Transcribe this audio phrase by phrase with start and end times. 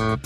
[0.00, 0.16] Immer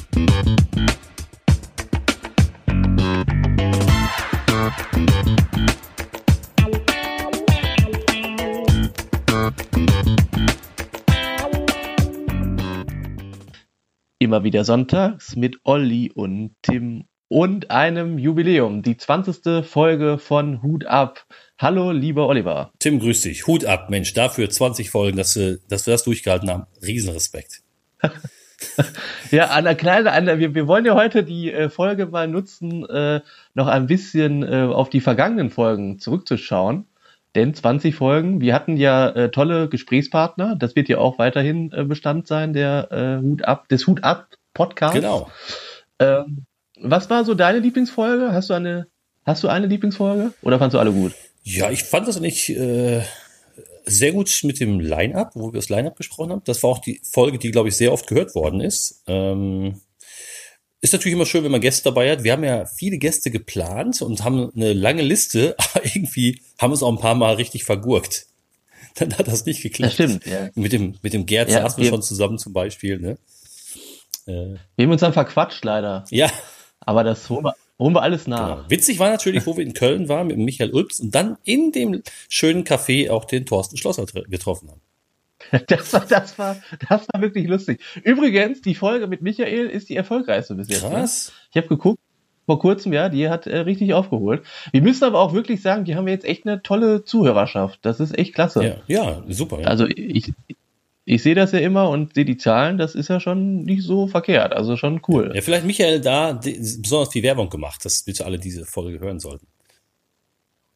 [14.45, 18.83] wieder sonntags mit Olli und Tim und einem Jubiläum.
[18.83, 19.67] Die 20.
[19.67, 21.27] Folge von Hut ab.
[21.59, 22.71] Hallo, lieber Oliver.
[22.79, 23.49] Tim, grüß dich.
[23.49, 24.13] Hut ab, Mensch.
[24.15, 26.67] Dafür 20 Folgen, dass, wir, dass wir das durchgehalten haben.
[26.81, 27.63] Riesenrespekt.
[29.31, 32.29] ja, an der kleine, an der, wir, wir wollen ja heute die äh, Folge mal
[32.29, 33.21] nutzen, äh,
[33.55, 36.87] noch ein bisschen äh, auf die vergangenen Folgen zurückzuschauen.
[37.35, 41.85] Denn 20 Folgen, wir hatten ja äh, tolle Gesprächspartner, das wird ja auch weiterhin äh,
[41.85, 44.95] Bestand sein, der äh, Hut ab, des Hut ab Podcast.
[44.95, 45.31] Genau.
[45.99, 46.45] Ähm,
[46.81, 48.33] was war so deine Lieblingsfolge?
[48.33, 48.87] Hast du eine,
[49.25, 51.13] hast du eine Lieblingsfolge oder fandst du alle gut?
[51.43, 53.03] Ja, ich fand das nicht äh,
[53.85, 56.43] sehr gut mit dem Line-Up, wo wir das Line-Up besprochen haben.
[56.45, 59.03] Das war auch die Folge, die, glaube ich, sehr oft gehört worden ist.
[59.07, 59.81] Ähm,
[60.81, 62.25] ist natürlich immer schön, wenn man Gäste dabei hat.
[62.25, 66.75] Wir haben ja viele Gäste geplant und haben eine lange Liste, aber irgendwie haben wir
[66.75, 68.27] es auch ein paar Mal richtig vergurkt.
[68.97, 69.99] Dann hat das nicht geklappt.
[69.99, 70.51] Das stimmt, ja.
[70.55, 73.19] Mit dem, mit dem Gerd Ja, saßen wir wir- schon zusammen zum Beispiel, ne?
[74.27, 76.05] Äh, Wir haben uns dann verquatscht leider.
[76.11, 76.31] ja,
[76.81, 78.57] Aber das holen wir, holen wir alles nach.
[78.57, 78.71] genau.
[78.71, 82.03] Witzig war natürlich, wo wir in Köln waren mit Michael Ulps und dann in dem
[82.29, 84.81] schönen Café auch den Thorsten Schlosser getroffen haben.
[85.67, 86.57] Das war, das war,
[86.89, 87.81] das war wirklich lustig.
[88.03, 90.85] Übrigens, die Folge mit Michael ist die erfolgreichste bis jetzt.
[90.85, 90.91] Ne?
[90.91, 91.33] Krass.
[91.51, 92.01] Ich habe geguckt,
[92.47, 94.43] vor kurzem, ja, die hat äh, richtig aufgeholt.
[94.73, 97.79] Wir müssen aber auch wirklich sagen, die haben jetzt echt eine tolle Zuhörerschaft.
[97.83, 98.65] Das ist echt klasse.
[98.65, 99.61] Ja, ja, super.
[99.61, 99.67] Ja.
[99.69, 100.33] Also ich,
[101.07, 104.07] ich sehe das ja immer und sehe die Zahlen, das ist ja schon nicht so
[104.07, 104.55] verkehrt.
[104.55, 105.33] Also schon cool.
[105.35, 109.47] Ja, vielleicht Michael da besonders viel Werbung gemacht, dass bitte alle diese Folge hören sollten.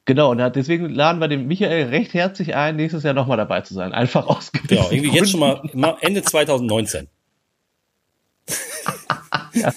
[0.04, 3.74] Genau, und deswegen laden wir den Michael recht herzlich ein, nächstes Jahr nochmal dabei zu
[3.74, 3.92] sein.
[3.92, 7.08] Einfach aus Genau, gewissen irgendwie jetzt schon mal Ende 2019.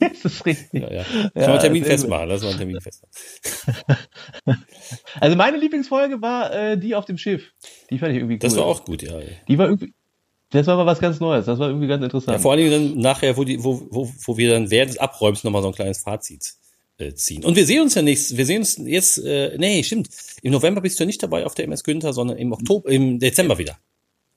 [0.00, 0.82] Das ist richtig.
[0.82, 1.02] Ja, ja.
[1.02, 3.14] Ja, wir einen Termin festmachen, lass mal einen Termin festmachen.
[5.20, 7.52] Also meine Lieblingsfolge war äh, die auf dem Schiff.
[7.90, 8.40] Die fand ich irgendwie cool.
[8.40, 9.12] Das war auch gut, ja.
[9.48, 9.94] Die war irgendwie.
[10.50, 11.46] Das war mal was ganz Neues.
[11.46, 12.40] Das war irgendwie ganz ja interessant.
[12.42, 15.44] vor allen Dingen dann nachher, wo, die, wo, wo, wo wir dann während des Abräumens
[15.44, 16.54] nochmal so ein kleines Fazit
[16.98, 17.44] äh, ziehen.
[17.44, 20.10] Und wir sehen uns ja nächstes, wir sehen uns jetzt, äh, nee, stimmt.
[20.42, 23.18] Im November bist du ja nicht dabei auf der MS Günther, sondern im Oktober, im
[23.18, 23.78] Dezember wieder.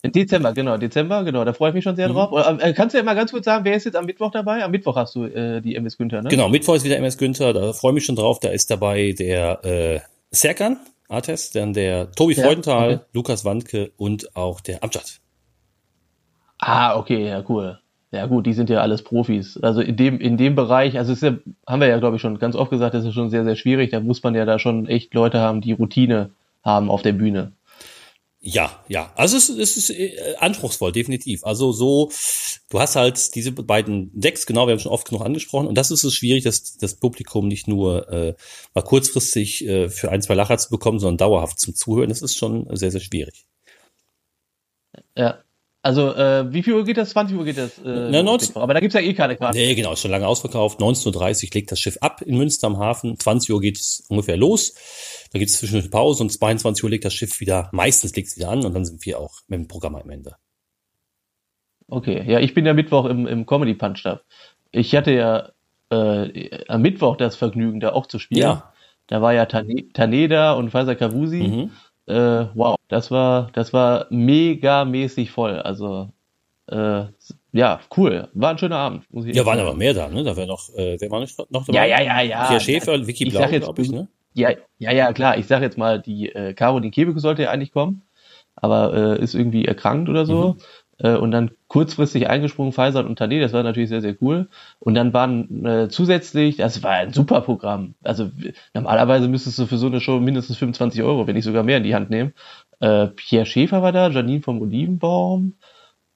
[0.09, 1.43] Dezember, genau, Dezember, genau.
[1.45, 1.97] Da freue ich mich schon Mhm.
[1.97, 2.31] sehr drauf.
[2.31, 4.63] Oder, äh, kannst du ja mal ganz kurz sagen, wer ist jetzt am Mittwoch dabei?
[4.63, 6.29] Am Mittwoch hast du äh, die MS Günther, ne?
[6.29, 8.39] Genau, Mittwoch ist wieder MS Günther, da freue ich mich schon drauf.
[8.39, 9.99] Da ist dabei der äh,
[10.31, 10.77] Serkan,
[11.07, 13.03] Artes, dann der Tobi Ja, Freudenthal, okay.
[13.13, 15.19] Lukas Wandke und auch der Amjad.
[16.59, 17.79] Ah, okay, ja, cool.
[18.11, 19.57] Ja, gut, die sind ja alles Profis.
[19.61, 21.35] Also in dem, in dem Bereich, also ja,
[21.67, 23.91] haben wir ja, glaube ich, schon ganz oft gesagt, das ist schon sehr, sehr schwierig.
[23.91, 26.29] Da muss man ja da schon echt Leute haben, die Routine
[26.63, 27.51] haben auf der Bühne.
[28.47, 29.11] Ja, ja.
[29.15, 31.43] Also es, es ist äh, anspruchsvoll, definitiv.
[31.43, 32.11] Also so,
[32.69, 35.65] du hast halt diese beiden Decks, genau, wir haben schon oft genug angesprochen.
[35.65, 38.35] Und das ist es schwierig, dass das Publikum nicht nur äh,
[38.75, 42.09] mal kurzfristig äh, für ein, zwei Lacher zu bekommen, sondern dauerhaft zum Zuhören.
[42.09, 43.47] Das ist schon sehr, sehr schwierig.
[45.17, 45.39] Ja.
[45.81, 47.11] Also, äh, wie viel Uhr geht das?
[47.11, 47.77] 20 Uhr geht das?
[47.77, 49.57] Äh, Na, 19 Aber da gibt's ja eh keine Karte.
[49.57, 50.79] Nee, genau, ist schon lange ausverkauft.
[50.79, 53.19] 19.30 Uhr legt das Schiff ab in Münster am Hafen.
[53.19, 54.73] 20 Uhr geht es ungefähr los.
[55.35, 58.37] Da gibt es zwischendurch Pause und 22 Uhr legt das Schiff wieder, meistens legt es
[58.37, 60.37] wieder an und dann sind wir auch mit dem Programm am Ende.
[61.89, 64.23] Okay, ja, ich bin ja Mittwoch im, im Comedy Punch Up.
[64.71, 65.49] Ich hatte ja
[65.89, 68.43] äh, am Mittwoch das Vergnügen, da auch zu spielen.
[68.43, 68.73] Ja.
[69.07, 71.43] Da war ja Tane Taneda und Faisal Kavusi.
[71.43, 71.71] Mhm.
[72.05, 75.59] Äh, wow, das war, das war mega mäßig voll.
[75.59, 76.13] Also,
[76.67, 77.03] äh,
[77.51, 78.29] ja, cool.
[78.33, 79.03] War ein schöner Abend.
[79.11, 80.23] Ja, waren aber mehr da, ne?
[80.23, 81.89] Da wäre noch, äh, wer war noch dabei?
[81.89, 82.47] Ja, ja, ja, ja.
[82.47, 84.07] Pierre Schäfer, Vicky Blau, glaube ich, ne?
[84.35, 85.37] Ja, ja, ja, klar.
[85.37, 88.03] Ich sag jetzt mal, die äh, Caroline Kebeck sollte ja eigentlich kommen,
[88.55, 90.53] aber äh, ist irgendwie erkrankt oder so.
[90.53, 90.61] Mhm.
[90.97, 94.49] Äh, und dann kurzfristig eingesprungen Faisal und Tane, das war natürlich sehr, sehr cool.
[94.79, 97.95] Und dann waren äh, zusätzlich, das war ein super Programm.
[98.03, 98.29] Also
[98.73, 101.83] normalerweise müsstest du für so eine Show mindestens 25 Euro, wenn nicht sogar mehr in
[101.83, 102.33] die Hand nehmen.
[102.81, 105.55] Äh, Pierre Schäfer war da, Janine vom Olivenbaum,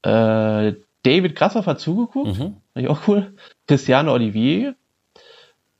[0.03, 2.57] äh, David Grassoff hat zugeguckt, Mhm.
[2.74, 3.34] fand ich auch cool.
[3.68, 4.75] Christiane Olivier,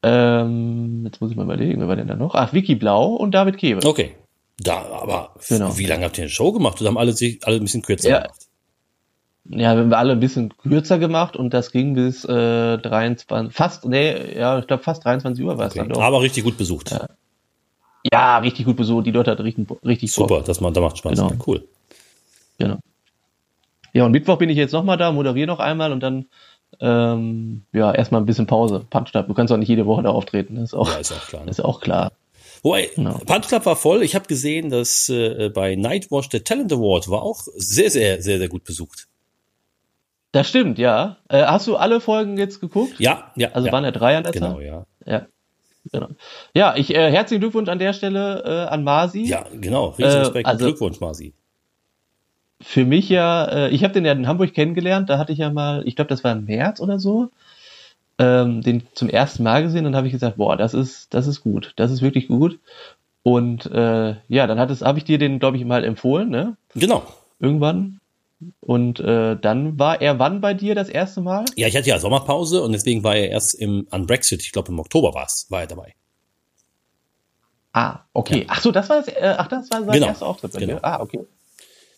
[0.04, 2.36] ähm, jetzt muss ich mal überlegen, wer war denn da noch?
[2.36, 3.86] Ach, Vicky Blau und David Kebe.
[3.86, 4.16] Okay.
[4.62, 5.78] Da, aber Genau.
[5.78, 6.80] wie lange habt ihr eine Show gemacht?
[6.82, 8.18] Oder haben alle sich alle ein bisschen kürzer Ja.
[8.22, 8.46] gemacht?
[9.52, 13.86] Ja, wir haben alle ein bisschen kürzer gemacht und das ging bis äh, 23, fast,
[13.86, 15.80] nee, ja, ich glaube fast 23 Uhr war es Okay.
[15.80, 16.02] dann doch.
[16.02, 16.96] Aber richtig gut besucht.
[18.12, 20.30] Ja, richtig gut besucht, die Leute hatten richtig, richtig Bock.
[20.30, 21.14] Super, das, man, da macht Spaß.
[21.18, 21.30] Genau.
[21.32, 21.68] Ja, cool.
[22.60, 22.78] Genau.
[23.94, 26.26] Ja, und Mittwoch bin ich jetzt nochmal da, moderiere noch einmal und dann
[26.80, 28.86] ähm, ja, erstmal ein bisschen Pause.
[28.90, 29.28] Punch-Up.
[29.28, 31.44] Du kannst auch nicht jede Woche da auftreten, das ist auch, Ja, ist auch klar.
[31.46, 31.52] Ne?
[31.52, 32.12] ist auch klar.
[32.62, 33.18] Wobei, Genau.
[33.26, 34.04] Punch Club war voll.
[34.04, 38.38] Ich habe gesehen, dass äh, bei Nightwatch der Talent Award war auch sehr, sehr, sehr,
[38.38, 39.08] sehr gut besucht.
[40.32, 41.18] Das stimmt, ja.
[41.30, 43.00] Äh, hast du alle Folgen jetzt geguckt?
[43.00, 43.50] Ja, ja.
[43.54, 43.74] Also ja.
[43.74, 44.64] waren ja drei an der Genau, Zahl?
[44.64, 44.86] ja.
[45.06, 45.26] Ja.
[45.92, 46.08] Genau.
[46.54, 49.24] Ja, ich äh, herzlichen Glückwunsch an der Stelle äh, an Masi.
[49.24, 49.88] Ja, genau.
[49.98, 50.46] Riesen Äh, Respekt.
[50.48, 51.34] also- Glückwunsch, Masi.
[52.62, 55.50] Für mich ja, äh, ich habe den ja in Hamburg kennengelernt, da hatte ich ja
[55.50, 57.30] mal, ich glaube, das war im März oder so,
[58.18, 61.42] ähm, den zum ersten Mal gesehen und habe ich gesagt, boah, das ist, das ist
[61.42, 62.60] gut, das ist wirklich gut.
[63.24, 66.58] Und äh, ja, dann hat es, habe ich dir den, glaube ich, mal empfohlen, ne?
[66.76, 67.04] Genau.
[67.40, 68.00] Irgendwann.
[68.62, 71.46] Und äh, dann war er wann bei dir das erste Mal?
[71.56, 74.72] Ja, ich hatte ja Sommerpause und deswegen war er erst im, an Brexit, ich glaube
[74.72, 75.94] im Oktober war's, war er dabei.
[77.74, 78.46] Ah, okay.
[78.48, 80.08] Ach so, das war das, äh, ach, das war sein Genau.
[80.08, 80.76] erster Auftritt bei Genau.
[80.76, 80.86] dir.
[80.86, 81.20] Ah, okay.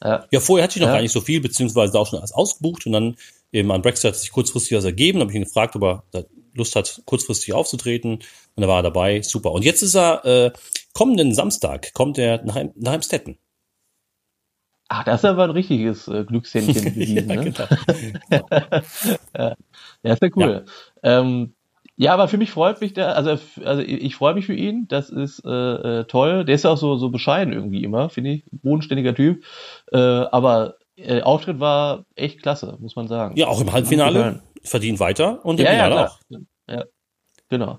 [0.04, 0.96] Ja, vorher hatte ich noch Ja.
[0.96, 3.16] gar nicht so viel, beziehungsweise auch schon alles ausgebucht und dann
[3.52, 6.76] eben an Brexit hat sich kurzfristig was ergeben, habe ich ihn gefragt, ob er Lust
[6.76, 8.14] hat, kurzfristig aufzutreten
[8.56, 9.52] und da war er dabei, super.
[9.52, 10.52] Und jetzt ist er, äh,
[10.94, 13.38] kommenden Samstag, kommt er nach, Heim- nach Heimstetten.
[14.90, 17.44] Ach, das ist aber ein richtiges äh, Glückshändchen gewesen, ja, ne?
[17.46, 17.68] genau.
[20.04, 20.66] Ja, ist ja cool.
[21.04, 21.20] Ja.
[21.22, 21.54] Ähm,
[22.02, 25.12] ja, aber für mich freut mich der, also, also ich, freue mich für ihn, das
[25.12, 25.50] ist äh,
[26.00, 26.46] äh, toll.
[26.46, 28.44] Der ist ja auch so, so bescheiden irgendwie immer, finde ich.
[28.52, 29.44] Bodenständiger Typ.
[29.92, 33.38] Äh, aber äh, Auftritt war echt klasse, muss man sagen.
[33.38, 36.08] Ja, auch im Halbfinale verdient weiter und im ja, ja, Finale klar.
[36.10, 36.74] auch.
[36.74, 36.86] Ja,
[37.50, 37.78] genau.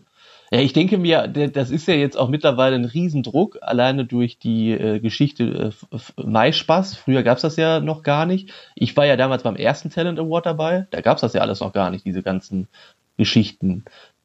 [0.53, 4.71] Ja, ich denke mir, das ist ja jetzt auch mittlerweile ein Riesendruck, alleine durch die
[4.71, 6.95] äh, Geschichte äh, Maispaß.
[6.95, 8.53] Früher gab's das ja noch gar nicht.
[8.77, 10.87] Ich war ja damals beim ersten Talent Award dabei.
[10.93, 12.69] Da gab's das ja alles noch gar nicht, diese ganzen
[13.17, 13.85] Geschichten,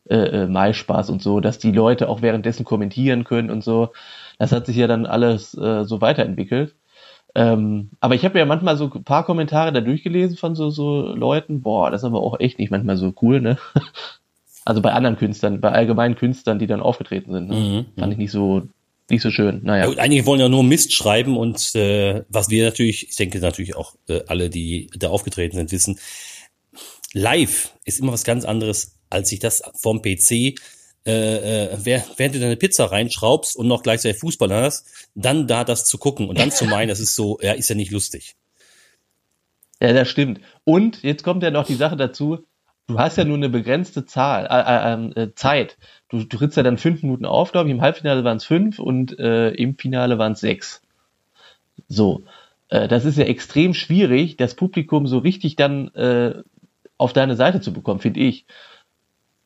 [0.10, 3.90] äh, äh, Maispaß und so, dass die Leute auch währenddessen kommentieren können und so.
[4.40, 6.76] Das hat sich ja dann alles äh, so weiterentwickelt.
[7.36, 11.02] Ähm, aber ich habe ja manchmal so ein paar Kommentare da durchgelesen von so, so
[11.14, 11.62] Leuten.
[11.62, 13.58] Boah, das ist aber auch echt nicht manchmal so cool, ne?
[14.66, 17.48] Also bei anderen Künstlern, bei allgemeinen Künstlern, die dann aufgetreten sind.
[17.48, 17.56] Ne?
[17.56, 18.64] Mhm, Fand ich nicht so,
[19.10, 19.60] nicht so schön.
[19.60, 19.86] Ja, Naja.
[19.86, 23.78] gut, einige wollen ja nur Mist schreiben und äh, was wir natürlich, ich denke natürlich
[23.78, 26.00] auch äh, alle, die da aufgetreten sind, wissen,
[27.18, 30.56] live ist immer was ganz anderes, als sich das vom PC,
[31.06, 35.86] äh, äh, während du deine Pizza reinschraubst und noch gleichzeitig Fußball hast, dann da das
[35.86, 38.36] zu gucken und dann zu meinen, das ist so, ja, ist ja nicht lustig.
[39.82, 40.42] Ja, das stimmt.
[40.64, 42.40] Und jetzt kommt ja noch die Sache dazu,
[42.88, 45.78] du hast ja nur eine begrenzte Zahl, äh, äh, äh, Zeit.
[46.10, 47.76] Du, du trittst ja dann fünf Minuten auf, glaube ich.
[47.76, 50.82] Im Halbfinale waren es fünf und äh, im Finale waren es sechs.
[51.88, 52.24] So.
[52.70, 55.90] Äh, das ist ja extrem schwierig, das Publikum so richtig dann
[56.98, 58.46] auf deine Seite zu bekommen, finde ich.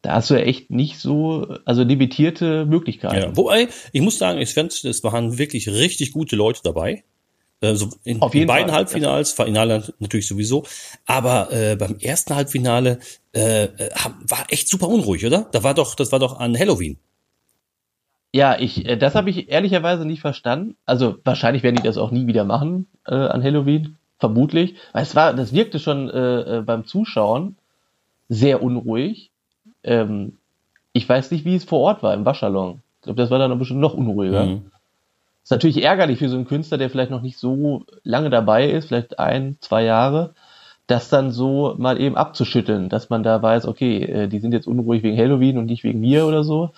[0.01, 3.15] Da hast du ja echt nicht so, also limitierte Möglichkeiten.
[3.15, 7.03] Ja, wobei, ich muss sagen, ich fand, es waren wirklich richtig gute Leute dabei.
[7.63, 10.65] Also in, Auf jeden in beiden Fall, Halbfinals, Finale natürlich sowieso.
[11.05, 12.99] Aber äh, beim ersten Halbfinale
[13.33, 13.89] äh, äh,
[14.27, 15.47] war echt super unruhig, oder?
[15.51, 16.97] Da war doch, das war doch an Halloween.
[18.33, 20.75] Ja, ich, äh, das habe ich ehrlicherweise nicht verstanden.
[20.85, 24.75] Also wahrscheinlich werden die das auch nie wieder machen äh, an Halloween, vermutlich.
[24.93, 27.57] Weil es war, das wirkte schon äh, äh, beim Zuschauen
[28.29, 29.31] sehr unruhig.
[29.83, 30.37] Ähm,
[30.93, 32.81] ich weiß nicht, wie es vor Ort war im Waschsalon.
[32.99, 34.45] Ich glaube, das war dann bestimmt noch unruhiger.
[34.45, 34.71] Mhm.
[35.43, 38.87] Ist natürlich ärgerlich für so einen Künstler, der vielleicht noch nicht so lange dabei ist,
[38.87, 40.35] vielleicht ein, zwei Jahre,
[40.85, 44.67] das dann so mal eben abzuschütteln, dass man da weiß, okay, äh, die sind jetzt
[44.67, 46.71] unruhig wegen Halloween und nicht wegen mir oder so.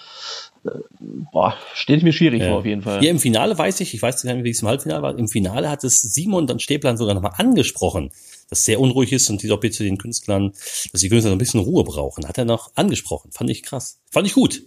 [1.31, 2.50] Boah, stelle ich mir schwierig Ja.
[2.50, 3.00] vor, auf jeden Fall.
[3.00, 5.27] Hier im Finale weiß ich, ich weiß gar nicht, wie es im Halbfinale war, im
[5.27, 8.10] Finale hat es Simon dann Stäblein sogar nochmal angesprochen,
[8.50, 10.51] dass es sehr unruhig ist und die doch bitte den Künstlern,
[10.92, 12.27] dass die Künstler so ein bisschen Ruhe brauchen.
[12.27, 13.31] Hat er noch angesprochen.
[13.31, 13.99] Fand ich krass.
[14.09, 14.64] Fand ich gut.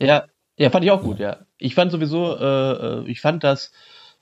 [0.00, 0.24] Ja,
[0.56, 1.38] ja, fand ich auch gut, ja.
[1.58, 3.72] Ich fand sowieso, äh, äh, ich fand das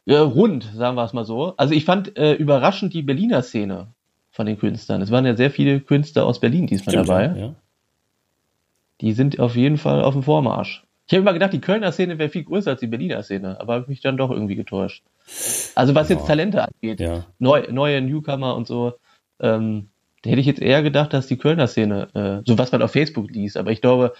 [0.06, 1.54] äh, rund, sagen wir es mal so.
[1.56, 3.88] Also ich fand äh, überraschend die Berliner Szene
[4.30, 5.00] von den Künstlern.
[5.02, 7.24] Es waren ja sehr viele Künstler aus Berlin diesmal dabei.
[7.24, 7.54] ja, ja.
[9.00, 10.84] Die sind auf jeden Fall auf dem Vormarsch.
[11.08, 13.74] Ich habe immer gedacht, die Kölner Szene wäre viel größer als die Berliner Szene, aber
[13.74, 15.02] habe mich dann doch irgendwie getäuscht.
[15.74, 16.26] Also was jetzt Ja.
[16.26, 17.24] Talente angeht, Ja.
[17.38, 18.92] neu, neue Newcomer und so,
[19.40, 19.88] ähm,
[20.22, 22.92] da hätte ich jetzt eher gedacht, dass die Kölner Szene, äh, so was man auf
[22.92, 24.12] Facebook liest, aber ich glaube,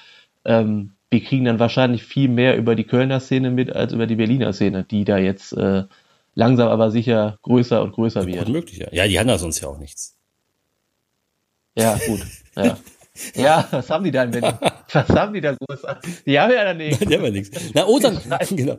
[0.47, 4.17] ähm, wir kriegen dann wahrscheinlich viel mehr über die Kölner Szene mit als über die
[4.17, 5.85] Berliner Szene, die da jetzt äh,
[6.35, 8.49] langsam aber sicher größer und größer wird.
[8.49, 8.89] möglich, ja.
[8.93, 10.17] Ja, die haben ja sonst ja auch nichts.
[11.77, 12.21] Ja, gut.
[12.57, 12.79] Ja.
[13.35, 14.53] ja, was haben die da in Berlin?
[14.91, 15.81] Was haben die da groß?
[16.25, 16.99] Die haben ja dann nichts.
[16.99, 17.61] Die haben ja nichts.
[17.75, 18.19] Na, Osan,
[18.51, 18.79] genau.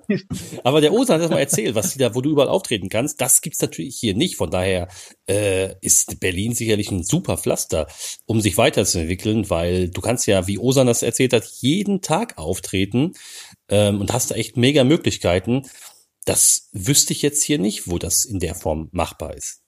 [0.63, 3.21] Aber der Osan hat das mal erzählt, was die da, wo du überall auftreten kannst,
[3.21, 4.35] das gibt's natürlich hier nicht.
[4.35, 4.87] Von daher
[5.29, 7.85] äh, ist Berlin sicherlich ein super Pflaster,
[8.25, 13.13] um sich weiterzuentwickeln, weil du kannst ja, wie Osan das erzählt hat, jeden Tag auftreten
[13.69, 15.67] ähm, und hast da echt mega Möglichkeiten.
[16.25, 19.61] Das wüsste ich jetzt hier nicht, wo das in der Form machbar ist.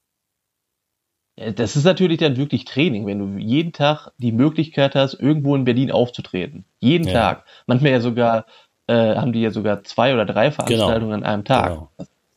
[1.38, 5.56] Ja, Das ist natürlich dann wirklich Training, wenn du jeden Tag die Möglichkeit hast, irgendwo
[5.56, 6.66] in Berlin aufzutreten.
[6.80, 7.14] Jeden Ja.
[7.14, 7.46] Tag.
[7.68, 8.46] Manchmal ja sogar,
[8.88, 11.70] äh, haben die ja sogar zwei oder drei Veranstaltungen an einem Tag.
[11.70, 11.92] Genau.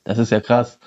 [0.04, 0.78] Das ist ja krass.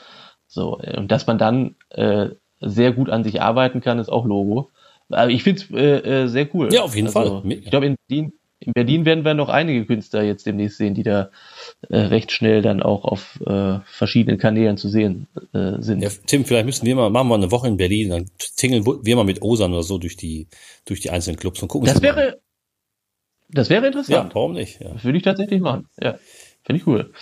[0.47, 2.29] So, äh, und dass man dann äh,
[2.61, 4.71] sehr gut an sich arbeiten kann, ist auch Logo.
[5.09, 6.73] Aber ich finde es äh, äh, sehr cool.
[6.73, 7.51] Ja, auf jeden also, Fall.
[7.51, 11.03] Ich glaube, in Berlin, in Berlin werden wir noch einige Künstler jetzt demnächst sehen, die
[11.03, 11.29] da
[11.89, 16.01] äh, recht schnell dann auch auf äh, verschiedenen Kanälen zu sehen äh, sind.
[16.01, 19.15] Ja, Tim, vielleicht müssen wir mal, machen wir eine Woche in Berlin, dann tingeln wir
[19.15, 20.47] mal mit Osan oder so durch die,
[20.85, 21.87] durch die einzelnen Clubs und gucken.
[21.87, 22.15] Das mal an.
[22.15, 22.41] wäre,
[23.49, 24.33] das wäre ja, interessant.
[24.33, 24.81] warum nicht?
[24.81, 24.93] Ja.
[24.93, 25.87] Das würde ich tatsächlich machen.
[26.01, 26.17] Ja,
[26.63, 27.13] finde ich cool.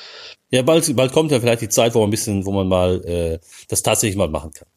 [0.52, 3.04] ja, bald, bald kommt ja vielleicht die Zeit, wo man ein bisschen, wo man mal
[3.06, 4.68] äh, das tatsächlich mal machen kann.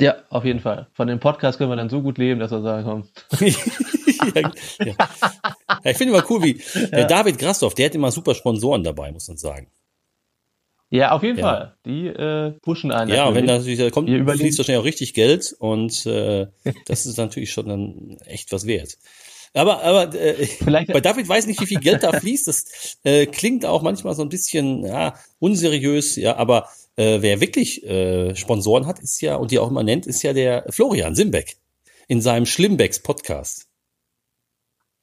[0.00, 0.88] Ja, auf jeden Fall.
[0.92, 3.08] Von dem Podcast können wir dann so gut leben, dass wir sagen, komm.
[3.40, 4.52] ja,
[4.84, 4.94] ja.
[5.84, 6.54] ja, ich finde immer cool, wie
[6.90, 9.70] der David Grasdorf, der hat immer super Sponsoren dabei, muss man sagen.
[10.90, 11.38] Ja, auf jeden.
[11.38, 11.76] Fall.
[11.86, 13.10] Die äh, pushen einen.
[13.12, 13.78] Ja, und wenn natürlich.
[13.78, 16.48] da natürlich, da kommt, fließt wahrscheinlich auch richtig Geld und äh,
[16.86, 18.98] das ist natürlich schon dann echt was wert.
[19.52, 22.46] Aber, aber äh, Vielleicht- bei David weiß nicht, wie viel Geld da fließt.
[22.46, 26.68] Das äh, klingt auch manchmal so ein bisschen ja, unseriös, ja, aber
[27.00, 30.34] äh, wer wirklich äh, Sponsoren hat, ist ja, und die auch immer nennt, ist ja
[30.34, 31.56] der Florian Simbeck
[32.08, 33.69] in seinem Schlimmbecks Podcast.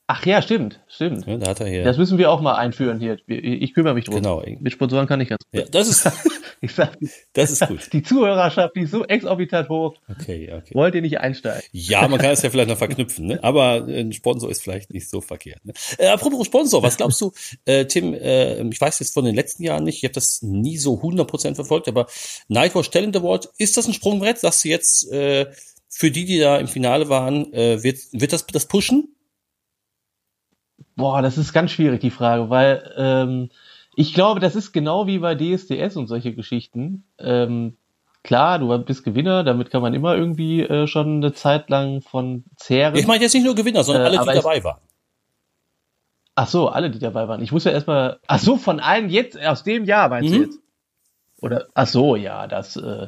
[0.08, 1.28] Ach ja, stimmt, stimmt.
[1.28, 1.84] Ja, da hat er hier.
[1.84, 3.18] Das müssen wir auch mal einführen hier.
[3.28, 4.16] Ich kümmere mich drum.
[4.16, 4.42] Genau.
[4.60, 5.62] Mit Sponsoren kann ich ganz gut.
[5.62, 6.10] ja, das ist,
[6.60, 6.98] Ich sag,
[7.34, 7.94] das ist gut.
[7.94, 9.96] die Zuhörerschaft, die ist so exorbitant hoch.
[10.10, 10.74] Okay, okay.
[10.74, 11.62] Wollt ihr nicht einsteigen?
[11.72, 13.40] Ja, man kann es ja vielleicht noch verknüpfen, ne?
[13.44, 15.64] aber ein Sponsor ist vielleicht nicht so verkehrt.
[15.66, 15.74] Ne?
[16.00, 17.32] Äh, apropos Sponsor, was glaubst du,
[17.66, 20.78] äh, Tim, äh, ich weiß jetzt von den letzten Jahren nicht, ich habe das nie
[20.78, 22.08] so 100% verfolgt, aber
[22.48, 24.40] Nightwatch Talent Award, ist das ein Sprungbrett?
[24.40, 25.46] Sagst du jetzt, äh,
[25.90, 29.16] für die, die da im Finale waren, äh, wird, wird das das pushen?
[30.96, 33.50] Boah, das ist ganz schwierig, die Frage, weil ähm,
[33.96, 37.04] ich glaube, das ist genau wie bei DSDS und solche Geschichten.
[37.20, 37.78] Ähm,
[38.24, 42.44] klar, du bist Gewinner, damit kann man immer irgendwie äh, schon eine Zeit lang von
[42.56, 42.96] zehren.
[42.96, 44.82] Ich meine jetzt nicht nur Gewinner, sondern Äh, alle, die dabei waren.
[46.36, 47.42] Ach so, alle, die dabei waren.
[47.42, 48.20] Ich muss ja erstmal.
[48.28, 50.42] Ach so, von allen jetzt, aus dem Jahr meinst du Mhm.
[50.44, 50.60] jetzt?
[51.42, 52.76] Oder, ach so, ja, das.
[52.76, 53.08] Äh,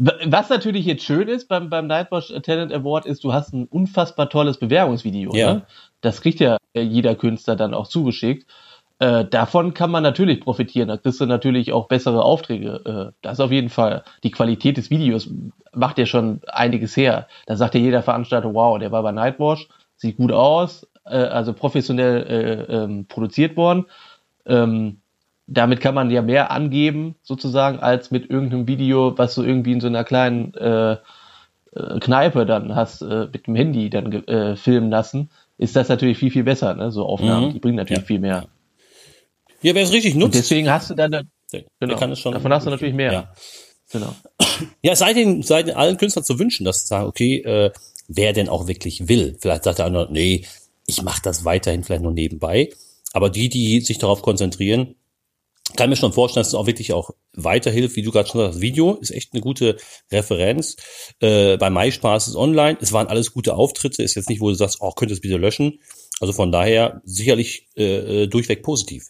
[0.00, 4.30] was natürlich jetzt schön ist beim, beim Nightwatch Talent Award ist, du hast ein unfassbar
[4.30, 5.34] tolles Bewerbungsvideo.
[5.34, 5.54] Ja.
[5.54, 5.66] Ne?
[6.00, 8.46] Das kriegt ja jeder Künstler dann auch zugeschickt.
[8.98, 10.88] Äh, davon kann man natürlich profitieren.
[10.88, 13.12] Da kriegst du natürlich auch bessere Aufträge.
[13.12, 14.04] Äh, das auf jeden Fall.
[14.24, 15.30] Die Qualität des Videos
[15.72, 17.26] macht ja schon einiges her.
[17.46, 21.52] Da sagt ja jeder Veranstalter, wow, der war bei Nightwatch, sieht gut aus, äh, also
[21.52, 22.22] professionell
[22.68, 23.86] äh, ähm, produziert worden.
[24.46, 24.99] Ähm,
[25.52, 29.80] damit kann man ja mehr angeben, sozusagen, als mit irgendeinem Video, was du irgendwie in
[29.80, 34.90] so einer kleinen äh, äh, Kneipe dann hast, äh, mit dem Handy dann äh, filmen
[34.90, 36.90] lassen, ist das natürlich viel, viel besser, ne?
[36.90, 37.52] So Aufnahmen, Mhm.
[37.52, 38.06] die bringen natürlich Ja.
[38.06, 38.46] viel mehr.
[39.62, 41.24] Ja, wer es richtig Und nutzt, deswegen hast du dann, der,
[41.80, 42.32] genau, der schon.
[42.32, 43.12] davon hast du natürlich mehr.
[43.12, 43.32] Ja.
[43.92, 44.14] Genau.
[44.82, 47.70] Ja, sei den, sei den allen Künstlern zu wünschen, dass sie sagen, okay, äh,
[48.08, 49.36] wer denn auch wirklich will.
[49.40, 50.44] Vielleicht sagt der andere, nee,
[50.86, 52.70] ich mache das weiterhin vielleicht nur nebenbei.
[53.12, 54.94] Aber die, die sich darauf konzentrieren,
[55.76, 58.60] kann mir schon vorstellen, dass es auch wirklich auch weiterhilft, wie du gerade schon sagst.
[58.60, 59.76] Video ist echt eine gute
[60.10, 60.76] Referenz.
[61.20, 62.78] Äh, bei MySpaß ist online.
[62.80, 64.02] Es waren alles gute Auftritte.
[64.02, 65.80] Ist jetzt nicht, wo du sagst, oh, könntest bitte löschen.
[66.20, 69.08] Also von daher sicherlich äh, äh, durchweg positiv.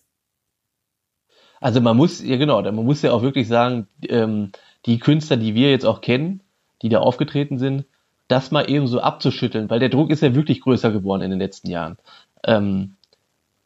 [1.60, 4.52] Also man muss, ja genau, man muss ja auch wirklich sagen, ähm,
[4.86, 6.42] die Künstler, die wir jetzt auch kennen,
[6.82, 7.84] die da aufgetreten sind,
[8.28, 11.40] das mal eben so abzuschütteln, weil der Druck ist ja wirklich größer geworden in den
[11.40, 11.98] letzten Jahren.
[12.44, 12.96] Ähm,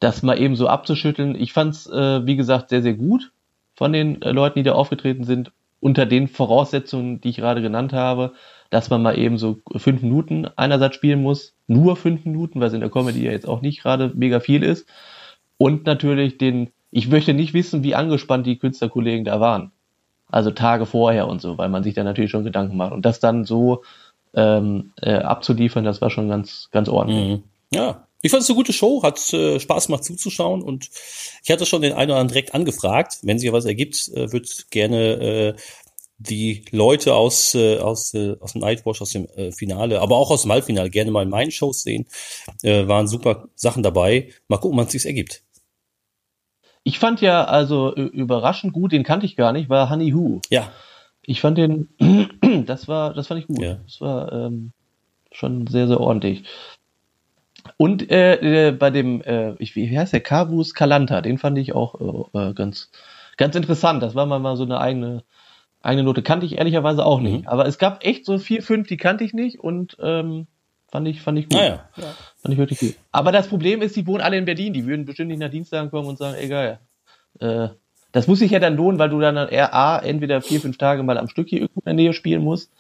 [0.01, 3.33] das mal eben so abzuschütteln, ich fand's, äh, wie gesagt, sehr, sehr gut
[3.75, 7.93] von den äh, Leuten, die da aufgetreten sind, unter den Voraussetzungen, die ich gerade genannt
[7.93, 8.33] habe,
[8.71, 12.75] dass man mal eben so fünf Minuten einerseits spielen muss, nur fünf Minuten, weil es
[12.75, 14.89] in der Comedy ja jetzt auch nicht gerade mega viel ist.
[15.59, 19.73] Und natürlich den, ich möchte nicht wissen, wie angespannt die Künstlerkollegen da waren.
[20.31, 22.93] Also Tage vorher und so, weil man sich da natürlich schon Gedanken macht.
[22.93, 23.83] Und das dann so
[24.35, 27.39] ähm, äh, abzuliefern, das war schon ganz, ganz ordentlich.
[27.39, 27.43] Mhm.
[27.73, 30.89] Ja, ich fand es eine gute Show, hat äh, Spaß gemacht zuzuschauen und
[31.43, 33.19] ich hatte schon den einen oder anderen direkt angefragt.
[33.21, 35.55] Wenn sich was ergibt, äh, wird gerne äh,
[36.17, 40.31] die Leute aus, äh, aus, äh, aus dem Nightwatch, aus dem äh, Finale, aber auch
[40.31, 42.07] aus dem Halbfinale gerne mal in meinen Shows sehen.
[42.63, 44.31] Äh, waren super Sachen dabei.
[44.49, 45.43] Mal gucken, wann es sich ergibt.
[46.83, 50.41] Ich fand ja also überraschend gut, den kannte ich gar nicht, war Honey Who.
[50.49, 50.73] Ja,
[51.27, 51.91] Ich fand den,
[52.67, 53.61] das war, das fand ich gut.
[53.61, 53.75] Ja.
[53.85, 54.73] Das war ähm,
[55.31, 56.45] schon sehr, sehr ordentlich.
[57.77, 61.75] Und äh, äh, bei dem, äh, ich, wie heißt der, Cavus Calanta, den fand ich
[61.75, 62.91] auch äh, äh, ganz,
[63.37, 64.03] ganz interessant.
[64.03, 65.25] Das war mal, mal so eine eigene,
[65.83, 66.23] eigene Note.
[66.23, 67.43] Kannte ich ehrlicherweise auch nicht.
[67.43, 67.49] Mhm.
[67.49, 70.47] Aber es gab echt so vier, fünf, die kannte ich nicht und ähm,
[70.91, 71.59] fand ich, fand ich gut.
[71.97, 72.15] naja.
[72.43, 72.95] Fand ich wirklich gut.
[73.13, 74.73] Aber das Problem ist, die wohnen alle in Berlin.
[74.73, 76.81] Die würden bestimmt nicht nach Dienstag kommen und sagen, egal.
[77.41, 77.69] Äh,
[78.13, 81.03] das muss sich ja dann lohnen, weil du dann eher A, entweder vier, fünf Tage
[81.03, 82.71] mal am Stück hier irgendwo in der Nähe spielen musst.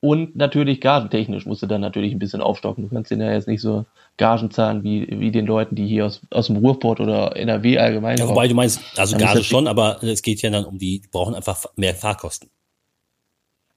[0.00, 2.84] Und natürlich gagentechnisch musst du dann natürlich ein bisschen aufstocken.
[2.84, 3.84] Du kannst denen ja jetzt nicht so
[4.16, 8.16] Gagen zahlen wie, wie den Leuten, die hier aus, aus dem Ruhrport oder NRW allgemein
[8.16, 11.00] Ja, wobei du meinst, also Dann Gage schon, aber es geht ja dann um die,
[11.00, 12.48] die brauchen einfach mehr Fahrkosten.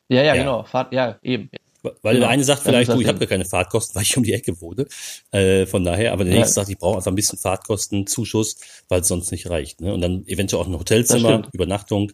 [0.09, 0.43] Ja, ja, ja.
[0.43, 0.63] genau.
[0.63, 1.49] Fahrt, ja, eben.
[1.83, 2.19] Weil genau.
[2.19, 4.59] der eine sagt vielleicht, du, ich habe gar keine Fahrtkosten, weil ich um die Ecke
[4.61, 4.85] wohne.
[5.31, 8.57] Äh, von daher, aber der nächste sagt, ich brauche einfach ein bisschen Fahrtkostenzuschuss,
[8.89, 9.81] weil es sonst nicht reicht.
[9.81, 9.93] Ne?
[9.93, 12.11] Und dann eventuell auch ein Hotelzimmer, Übernachtung.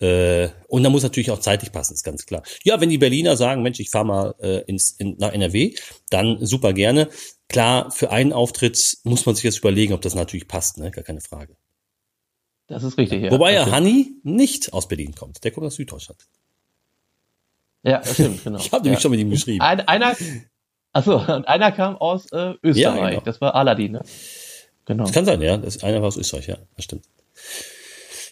[0.00, 2.42] Äh, und dann muss natürlich auch zeitlich passen, ist ganz klar.
[2.64, 5.74] Ja, wenn die Berliner sagen, Mensch, ich fahre mal äh, ins, in, nach NRW,
[6.10, 7.08] dann super gerne.
[7.48, 10.90] Klar, für einen Auftritt muss man sich jetzt überlegen, ob das natürlich passt, ne?
[10.90, 11.56] Gar keine Frage.
[12.66, 13.30] Das ist richtig, ja.
[13.30, 15.44] Wobei ja Hanni nicht aus Berlin kommt.
[15.44, 16.26] Der kommt aus Süddeutschland.
[17.82, 18.58] Ja, stimmt, genau.
[18.58, 19.02] ich habe nämlich ja.
[19.02, 19.60] schon mit ihm geschrieben.
[19.60, 20.14] Ein, einer,
[20.92, 22.76] achso, und einer kam aus äh, Österreich.
[22.76, 23.22] Ja, genau.
[23.24, 24.02] Das war Aladdin, ne?
[24.84, 25.04] Genau.
[25.04, 25.56] Das kann sein, ja.
[25.56, 26.58] Das, einer war aus Österreich, ja.
[26.76, 27.04] Das stimmt.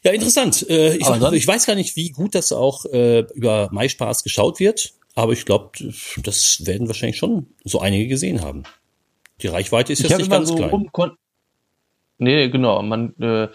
[0.02, 0.68] Ja, interessant.
[0.68, 4.58] Äh, ich, also, ich weiß gar nicht, wie gut das auch äh, über MySpaß geschaut
[4.58, 5.70] wird, aber ich glaube,
[6.22, 8.62] das werden wahrscheinlich schon so einige gesehen haben.
[9.42, 11.16] Die Reichweite ist jetzt nicht ganz so klein.
[12.18, 12.82] nee, genau.
[12.82, 13.48] Man äh,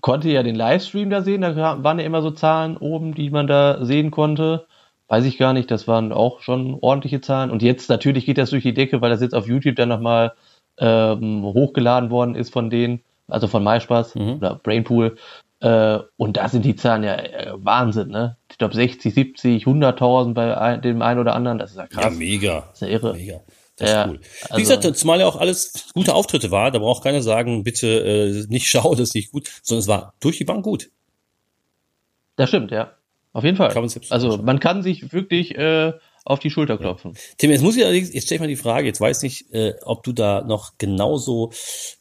[0.00, 3.46] konnte ja den Livestream da sehen, da waren ja immer so Zahlen oben, die man
[3.46, 4.66] da sehen konnte
[5.08, 7.50] weiß ich gar nicht, das waren auch schon ordentliche Zahlen.
[7.50, 10.32] Und jetzt natürlich geht das durch die Decke, weil das jetzt auf YouTube dann nochmal
[10.78, 14.34] ähm, hochgeladen worden ist von denen, also von MySpaß mhm.
[14.34, 15.16] oder Brainpool.
[15.60, 18.36] Äh, und da sind die Zahlen ja äh, Wahnsinn, ne?
[18.50, 22.04] Ich glaube 60, 70, 100.000 bei ein, dem einen oder anderen, das ist ja krass.
[22.04, 22.60] Ja, mega.
[22.70, 23.14] Das ist ja irre.
[23.14, 23.40] Mega.
[23.76, 24.20] Das ja, ist cool.
[24.20, 27.86] Wie also, gesagt, zumal ja auch alles gute Auftritte war, da braucht keiner sagen, bitte
[27.86, 30.90] äh, nicht schauen, das ist nicht gut, sondern es war durch die Bank gut.
[32.36, 32.92] Das stimmt, ja.
[33.34, 33.76] Auf jeden Fall.
[34.10, 35.92] also man kann sich wirklich äh,
[36.24, 37.14] auf die Schulter klopfen.
[37.36, 39.74] Tim, jetzt muss ich allerdings, jetzt stell ich mal die Frage, jetzt weiß nicht, äh,
[39.82, 41.50] ob du da noch genauso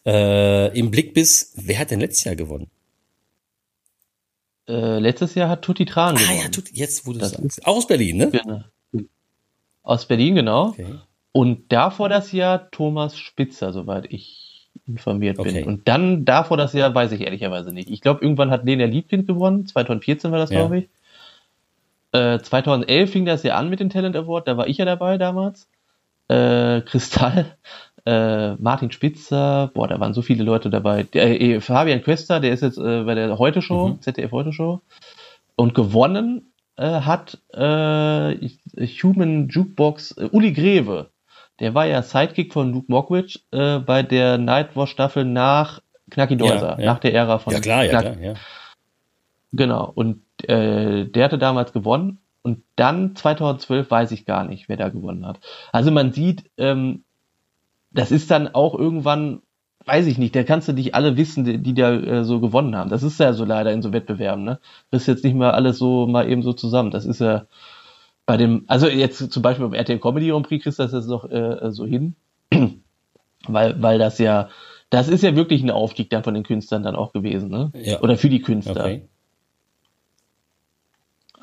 [0.05, 1.53] äh, im Blick bist.
[1.55, 2.69] Wer hat denn letztes Jahr gewonnen?
[4.67, 6.37] Äh, letztes Jahr hat Tutti Tran gewonnen.
[6.39, 7.65] Ah ja, Tutti, jetzt wurde das sagst.
[7.65, 8.29] Auch aus Berlin, ne?
[8.29, 8.63] Genau.
[9.81, 10.67] Aus Berlin, genau.
[10.67, 10.99] Okay.
[11.31, 15.47] Und davor das Jahr Thomas Spitzer, soweit ich informiert bin.
[15.47, 15.63] Okay.
[15.63, 17.89] Und dann davor das Jahr weiß ich ehrlicherweise nicht.
[17.89, 19.65] Ich glaube, irgendwann hat Lena Liebkind gewonnen.
[19.65, 20.59] 2014 war das, ja.
[20.59, 20.89] glaube ich.
[22.13, 25.17] 2011 äh, fing das ja an mit dem Talent Award, da war ich ja dabei
[25.17, 25.67] damals.
[26.27, 27.57] Äh, Kristall,
[28.05, 31.03] äh, Martin Spitzer, boah, da waren so viele Leute dabei.
[31.03, 34.01] Der, äh, Fabian Quester, der ist jetzt äh, bei der Heute Show, mhm.
[34.01, 34.81] ZDF Heute Show.
[35.55, 38.35] Und gewonnen äh, hat äh,
[39.01, 41.09] Human Jukebox äh, Uli Greve.
[41.59, 46.73] Der war ja Sidekick von Luke Mockridge äh, bei der Nightwatch Staffel nach Knacki Deuser,
[46.73, 46.85] ja, ja.
[46.85, 48.33] nach der Ära von Ja klar, ja, klar, ja.
[49.51, 54.77] Genau, und äh, der hatte damals gewonnen und dann 2012 weiß ich gar nicht, wer
[54.77, 55.39] da gewonnen hat.
[55.71, 57.03] Also man sieht, ähm,
[57.91, 59.41] das ist dann auch irgendwann,
[59.85, 62.75] weiß ich nicht, da kannst du nicht alle wissen, die, die da äh, so gewonnen
[62.75, 62.89] haben.
[62.89, 64.59] Das ist ja so leider in so Wettbewerben, ne?
[64.91, 66.91] Das ist jetzt nicht mal alles so mal eben so zusammen.
[66.91, 67.45] Das ist ja
[68.25, 71.07] bei dem, also jetzt zum Beispiel beim RTL Comedy Grand Prix kriegst du das jetzt
[71.07, 72.15] noch äh, so hin,
[73.47, 74.49] weil, weil das ja,
[74.89, 77.71] das ist ja wirklich ein Aufstieg dann von den Künstlern dann auch gewesen, ne?
[77.73, 78.01] Ja.
[78.01, 78.83] Oder für die Künstler.
[78.83, 79.07] Okay.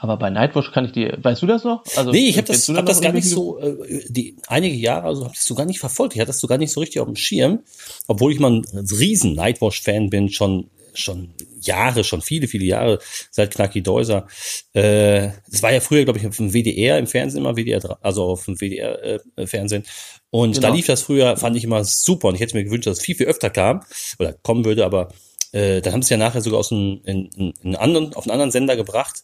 [0.00, 1.84] Aber bei Nightwatch kann ich dir, weißt du das noch?
[1.94, 5.24] Also, nee, ich habe das, hab das gar nicht so, äh, die einige Jahre, also
[5.24, 6.14] habe ich das so gar nicht verfolgt.
[6.14, 7.60] Ich hatte das so gar nicht so richtig auf dem Schirm,
[8.06, 12.98] obwohl ich mal ein riesen Nightwatch-Fan bin, schon schon Jahre, schon viele, viele Jahre
[13.30, 14.26] seit Knacki Deuser.
[14.72, 18.24] Äh, das war ja früher, glaube ich, auf dem WDR im Fernsehen immer, WDR, also
[18.24, 19.82] auf dem WDR-Fernsehen.
[19.82, 19.86] Äh,
[20.30, 20.68] und genau.
[20.68, 22.28] da lief das früher, fand ich immer super.
[22.28, 23.82] Und ich hätte mir gewünscht, dass es viel, viel öfter kam
[24.18, 25.12] oder kommen würde, aber
[25.52, 28.32] äh, dann haben sie ja nachher sogar aus einem, in, in, in anderen, auf einen
[28.32, 29.22] anderen Sender gebracht.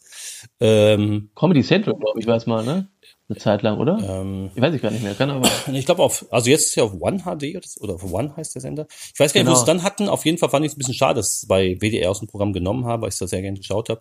[0.60, 2.88] Ähm, Comedy Central, glaube ich, war es mal, ne?
[3.28, 3.98] Eine Zeit lang, oder?
[3.98, 5.48] Ähm, ich weiß ich gar nicht mehr, kann aber.
[5.72, 8.62] Ich glaube auf, also jetzt ist ja auf One HD oder auf One heißt der
[8.62, 8.86] Sender.
[9.12, 9.50] Ich weiß gar nicht, genau.
[9.50, 10.08] wo sie es dann hatten.
[10.08, 12.28] Auf jeden Fall fand ich es ein bisschen schade, dass ich bei WDR aus dem
[12.28, 14.00] Programm genommen habe, weil ich das sehr gerne geschaut habe.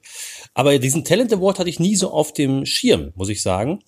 [0.53, 3.83] Aber diesen Talent Award hatte ich nie so auf dem Schirm, muss ich sagen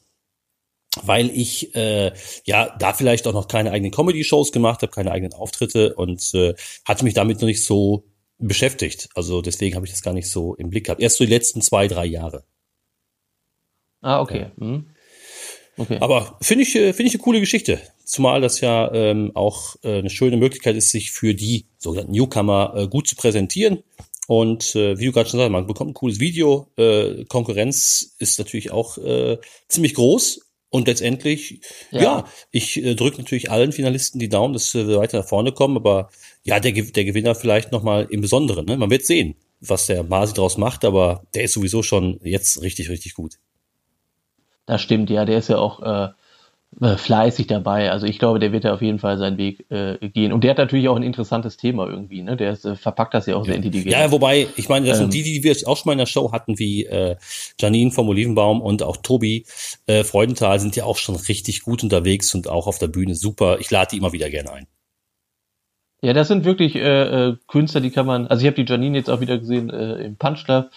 [1.04, 2.12] weil ich äh,
[2.46, 6.56] ja da vielleicht auch noch keine eigenen Comedy-Shows gemacht habe, keine eigenen Auftritte und äh,
[6.86, 8.06] hatte mich damit noch nicht so
[8.40, 9.10] beschäftigt.
[9.16, 11.02] Also deswegen habe ich das gar nicht so im Blick gehabt.
[11.02, 12.44] Erst so die letzten zwei, drei Jahre.
[14.02, 14.40] Ah, okay.
[14.40, 14.52] Ja.
[14.58, 14.88] Mhm.
[15.78, 15.98] okay.
[16.00, 17.80] Aber finde ich, äh, finde ich eine coole Geschichte.
[18.06, 22.74] Zumal das ja ähm, auch äh, eine schöne Möglichkeit ist, sich für die sogenannten Newcomer
[22.76, 23.84] äh, gut zu präsentieren.
[24.28, 26.68] Und äh, wie du gerade schon sagst, man bekommt ein cooles Video.
[26.78, 30.42] Äh, Konkurrenz ist natürlich auch äh, ziemlich groß.
[30.70, 35.20] Und letztendlich, ja, ja ich äh, drücke natürlich allen Finalisten die Daumen, dass sie weiter
[35.20, 36.10] nach vorne kommen, aber
[36.48, 38.66] ja, der, der Gewinner vielleicht nochmal im Besonderen.
[38.66, 38.78] Ne?
[38.78, 42.90] Man wird sehen, was der Masi draus macht, aber der ist sowieso schon jetzt richtig,
[42.90, 43.36] richtig gut.
[44.66, 46.10] Das stimmt, ja, der ist ja auch äh,
[46.80, 47.92] äh, fleißig dabei.
[47.92, 50.32] Also ich glaube, der wird ja auf jeden Fall seinen Weg äh, gehen.
[50.32, 52.22] Und der hat natürlich auch ein interessantes Thema irgendwie.
[52.22, 52.38] Ne?
[52.38, 53.92] Der ist, äh, verpackt das ja auch sehr intelligent.
[53.92, 56.06] Ja, wobei, ich meine, das ähm, sind die, die wir auch schon mal in der
[56.06, 57.18] Show hatten, wie äh,
[57.60, 59.46] Janine vom Olivenbaum und auch Tobi
[59.86, 63.60] äh, Freudenthal sind ja auch schon richtig gut unterwegs und auch auf der Bühne super.
[63.60, 64.68] Ich lade die immer wieder gerne ein.
[66.02, 68.98] Ja, das sind wirklich äh, äh, Künstler, die kann man, also ich habe die Janine
[68.98, 70.70] jetzt auch wieder gesehen äh, im Punch Club.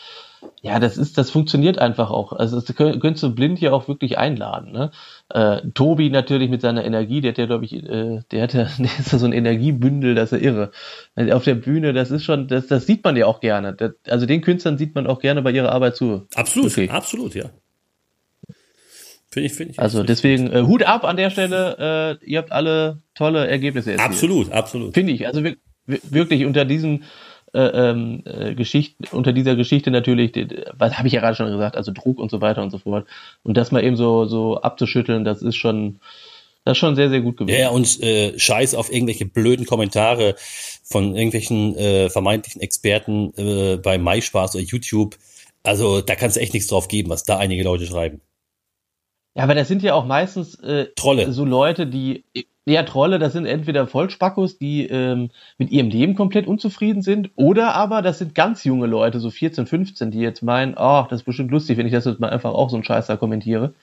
[0.63, 2.33] Ja, das ist, das funktioniert einfach auch.
[2.33, 4.73] Also das könntest du blind hier auch wirklich einladen.
[4.73, 4.91] Ne?
[5.29, 8.65] Äh, Tobi natürlich mit seiner Energie, der hat ja, glaube ich, äh, der hat ja,
[8.79, 10.71] der ist ja so ein Energiebündel, das ist ja irre.
[11.15, 13.75] Also auf der Bühne, das ist schon, das, das sieht man ja auch gerne.
[13.75, 16.27] Das, also den Künstlern sieht man auch gerne bei ihrer Arbeit zu.
[16.35, 16.89] Absolut, okay.
[16.89, 17.51] absolut, ja.
[19.33, 19.79] Finde ich, finde ich.
[19.79, 22.19] Also deswegen äh, Hut ab an der Stelle.
[22.21, 24.11] Äh, ihr habt alle tolle Ergebnisse erzielt.
[24.11, 24.95] Absolut, absolut.
[24.95, 25.27] Finde ich.
[25.27, 25.43] Also
[25.87, 27.05] wirklich unter diesen
[27.53, 30.33] äh, ähm, äh, Geschichten, unter dieser Geschichte natürlich,
[30.73, 33.07] was habe ich ja gerade schon gesagt, also Druck und so weiter und so fort.
[33.43, 36.01] Und das mal eben so so abzuschütteln, das ist schon
[36.65, 37.59] das ist schon sehr, sehr gut gewesen.
[37.59, 40.35] Ja, und äh, scheiß auf irgendwelche blöden Kommentare
[40.85, 45.17] von irgendwelchen äh, vermeintlichen Experten äh, bei MySpaß oder YouTube.
[45.63, 48.21] Also da kannst du echt nichts drauf geben, was da einige Leute schreiben.
[49.35, 51.33] Ja, aber das sind ja auch meistens äh, Trolle.
[51.33, 52.25] so Leute, die
[52.67, 57.75] ja Trolle, das sind entweder Vollspackos, die ähm, mit ihrem Leben komplett unzufrieden sind, oder
[57.75, 61.27] aber das sind ganz junge Leute, so 14, 15, die jetzt meinen, oh, das ist
[61.27, 63.75] bestimmt lustig, wenn ich das jetzt mal einfach auch so einen Scheiß da kommentiere.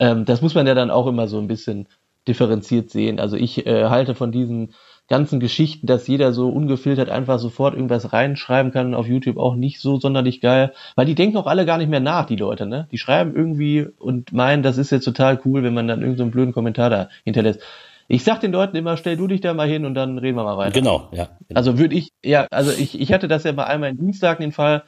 [0.00, 1.86] Ähm, das muss man ja dann auch immer so ein bisschen
[2.26, 3.20] differenziert sehen.
[3.20, 4.74] Also ich äh, halte von diesen
[5.08, 9.80] ganzen Geschichten, dass jeder so ungefiltert einfach sofort irgendwas reinschreiben kann auf YouTube auch nicht
[9.80, 12.88] so sonderlich geil, weil die denken auch alle gar nicht mehr nach, die Leute, ne?
[12.92, 16.32] Die schreiben irgendwie und meinen, das ist jetzt total cool, wenn man dann irgendeinen so
[16.32, 17.60] blöden Kommentar da hinterlässt.
[18.10, 20.44] Ich sag den Leuten immer, stell du dich da mal hin und dann reden wir
[20.44, 20.72] mal weiter.
[20.72, 21.28] Genau, ja.
[21.46, 21.58] Genau.
[21.58, 24.52] Also würde ich, ja, also ich, ich hatte das ja mal einmal in Dienstag den
[24.52, 24.84] Fall,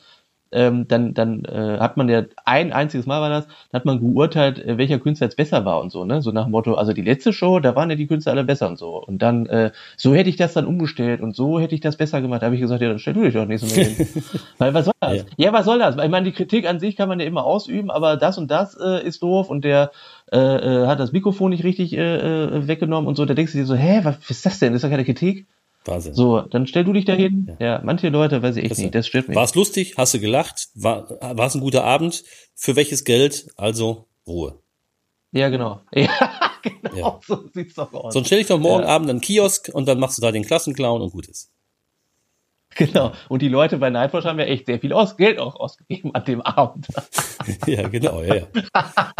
[0.52, 4.00] ähm, dann, dann äh, hat man ja ein einziges Mal war das, dann hat man
[4.00, 6.22] geurteilt, äh, welcher Künstler jetzt besser war und so, ne?
[6.22, 8.68] So nach dem Motto, also die letzte Show, da waren ja die Künstler alle besser
[8.68, 8.96] und so.
[8.96, 12.20] Und dann, äh, so hätte ich das dann umgestellt und so hätte ich das besser
[12.20, 12.42] gemacht.
[12.42, 14.06] Da habe ich gesagt, ja, dann stell du dich doch nicht so mehr hin.
[14.58, 15.16] Weil was soll das?
[15.16, 15.24] Ja.
[15.36, 15.52] ja.
[15.52, 15.96] was soll das?
[15.96, 18.76] Ich meine, die Kritik an sich kann man ja immer ausüben, aber das und das
[18.80, 19.92] äh, ist doof und der
[20.32, 23.24] äh, äh, hat das Mikrofon nicht richtig äh, äh, weggenommen und so.
[23.24, 24.72] Da denkst du dir so, hä, was ist das denn?
[24.72, 25.46] Das ist doch keine Kritik.
[25.84, 26.14] Wahnsinn.
[26.14, 27.56] So, dann stell du dich dahin.
[27.58, 29.36] Ja, ja manche Leute weiß ich echt nicht, das stört mich.
[29.36, 29.94] War es lustig?
[29.96, 30.68] Hast du gelacht?
[30.74, 32.24] War war es ein guter Abend?
[32.54, 33.48] Für welches Geld?
[33.56, 34.60] Also Ruhe.
[35.32, 35.80] Ja, genau.
[36.62, 37.20] Ja, genau, ja.
[37.26, 38.12] so sieht's doch aus.
[38.12, 38.90] Sonst stell dich doch morgen ja.
[38.90, 41.50] Abend an den Kiosk und dann machst du da den Klassenclown und gut ist.
[42.76, 43.12] Genau.
[43.28, 46.24] Und die Leute bei Nightwatch haben ja echt sehr viel aus Geld auch ausgegeben an
[46.24, 46.86] dem Abend.
[47.66, 48.34] ja, genau, ja.
[48.34, 48.46] ja.
[48.54, 49.12] ja.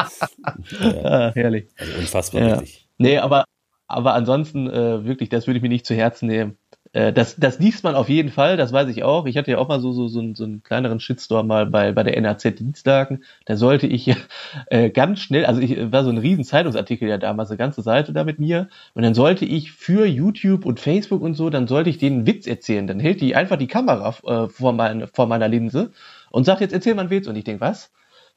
[1.03, 1.69] Ah, herrlich.
[1.79, 2.55] Also unfassbar ja.
[2.57, 2.87] richtig.
[2.99, 3.45] Nee, aber
[3.91, 6.57] aber ansonsten, äh, wirklich, das würde ich mir nicht zu Herzen nehmen.
[6.93, 9.27] Äh, das, das liest man auf jeden Fall, das weiß ich auch.
[9.27, 11.93] Ich hatte ja auch mal so, so, so, einen, so einen kleineren Shitstorm mal bei,
[11.93, 13.25] bei der NAZ Dienstagen.
[13.47, 14.15] Da sollte ich
[14.67, 18.13] äh, ganz schnell, also ich war so ein riesen Zeitungsartikel ja damals, eine ganze Seite
[18.13, 18.69] da mit mir.
[18.95, 22.47] Und dann sollte ich für YouTube und Facebook und so, dann sollte ich einen Witz
[22.47, 22.87] erzählen.
[22.87, 25.93] Dann hält die einfach die Kamera äh, vor, mein, vor meiner Linse
[26.31, 27.27] und sagt, jetzt erzähl mal einen Witz.
[27.29, 27.91] Und ich denke, was?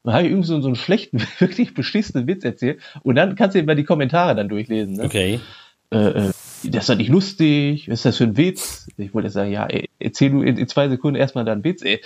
[0.04, 2.80] Dann habe ich irgendwie so, so einen schlechten, wirklich beschissenen Witz erzählt.
[3.02, 4.96] Und dann kannst du immer die Kommentare dann durchlesen.
[4.96, 5.04] Ne?
[5.04, 5.40] Okay.
[5.90, 6.32] Äh, äh,
[6.64, 8.86] das ist doch nicht lustig, was ist das für ein Witz?
[8.96, 12.00] Ich wollte sagen, ja, ey, erzähl du in, in, zwei Sekunden erstmal deinen Witz, ey.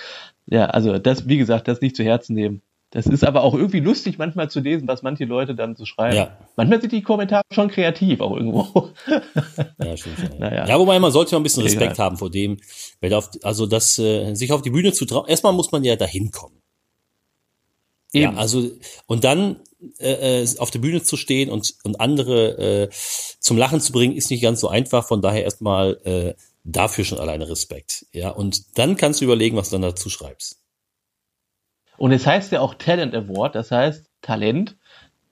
[0.46, 2.62] Ja, also das, wie gesagt, das nicht zu Herzen nehmen.
[2.90, 6.16] Das ist aber auch irgendwie lustig, manchmal zu lesen, was manche Leute dann so schreiben.
[6.16, 6.38] Ja.
[6.56, 8.88] Manchmal sind die Kommentare schon kreativ auch irgendwo.
[9.84, 10.18] ja, stimmt.
[10.18, 10.38] Ja.
[10.38, 10.66] Naja.
[10.66, 12.04] ja, wobei man sollte ja ein bisschen Respekt ja.
[12.04, 12.56] haben vor dem,
[13.02, 15.28] weil auf, also das, äh, sich auf die Bühne zu trauen.
[15.28, 16.62] Erstmal muss man ja dahin kommen.
[18.12, 18.35] Eben.
[18.35, 18.71] Ja, also
[19.07, 19.61] und dann
[19.99, 22.88] äh, äh, auf der Bühne zu stehen und, und andere äh,
[23.38, 25.07] zum Lachen zu bringen, ist nicht ganz so einfach.
[25.07, 28.07] Von daher erstmal äh, dafür schon alleine Respekt.
[28.12, 30.61] Ja, und dann kannst du überlegen, was du dann dazu schreibst.
[31.97, 34.77] Und es heißt ja auch Talent Award, das heißt Talent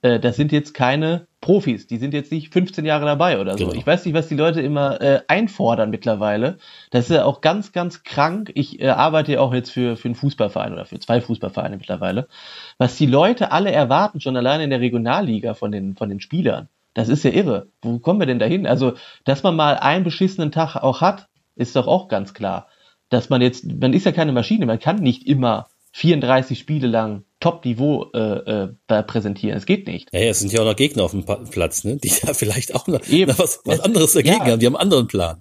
[0.01, 3.65] äh, das sind jetzt keine Profis, die sind jetzt nicht 15 Jahre dabei oder so.
[3.65, 3.77] Genau.
[3.77, 6.57] Ich weiß nicht, was die Leute immer äh, einfordern mittlerweile.
[6.91, 8.51] Das ist ja auch ganz, ganz krank.
[8.55, 12.27] Ich äh, arbeite ja auch jetzt für, für einen Fußballverein oder für zwei Fußballvereine mittlerweile.
[12.77, 16.69] Was die Leute alle erwarten, schon alleine in der Regionalliga von den, von den Spielern.
[16.93, 17.67] Das ist ja irre.
[17.81, 18.65] Wo kommen wir denn dahin?
[18.65, 22.67] Also, dass man mal einen beschissenen Tag auch hat, ist doch auch ganz klar.
[23.09, 27.23] Dass man jetzt, man ist ja keine Maschine, man kann nicht immer 34 Spiele lang
[27.47, 29.57] Top-Niveau äh, äh, präsentieren.
[29.57, 30.09] Es geht nicht.
[30.11, 31.95] Ja, ja, es sind ja auch noch Gegner auf dem Platz, ne?
[31.95, 34.45] die ja vielleicht auch noch, noch was, was anderes dagegen ja.
[34.47, 34.59] haben.
[34.59, 35.39] Die haben einen anderen Plan.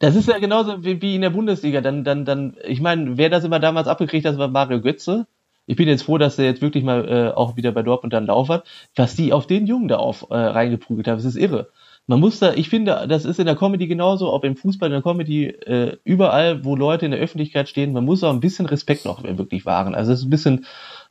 [0.00, 1.80] Das ist ja genauso wie, wie in der Bundesliga.
[1.80, 5.26] Dann, dann, dann, ich meine, wer das immer damals abgekriegt hat, war Mario Götze.
[5.64, 8.26] Ich bin jetzt froh, dass er jetzt wirklich mal äh, auch wieder bei Dortmund dann
[8.26, 8.66] Lauf hat.
[8.94, 11.70] Was die auf den Jungen da auf äh, reingeprügelt haben, das ist irre
[12.06, 14.92] man muss da, ich finde, das ist in der Comedy genauso, ob im Fußball, in
[14.92, 18.66] der Comedy, äh, überall, wo Leute in der Öffentlichkeit stehen, man muss auch ein bisschen
[18.66, 19.94] Respekt noch wirklich wahren.
[19.94, 20.66] Also es ist ein bisschen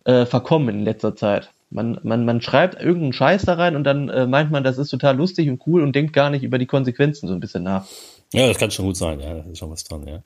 [0.06, 1.50] äh, verkommen in letzter Zeit.
[1.70, 4.90] Man, man, man schreibt irgendeinen Scheiß da rein und dann äh, meint man, das ist
[4.90, 7.86] total lustig und cool und denkt gar nicht über die Konsequenzen so ein bisschen nach.
[8.32, 10.24] Ja, das kann schon gut sein, ja, da ist schon was dran, ja.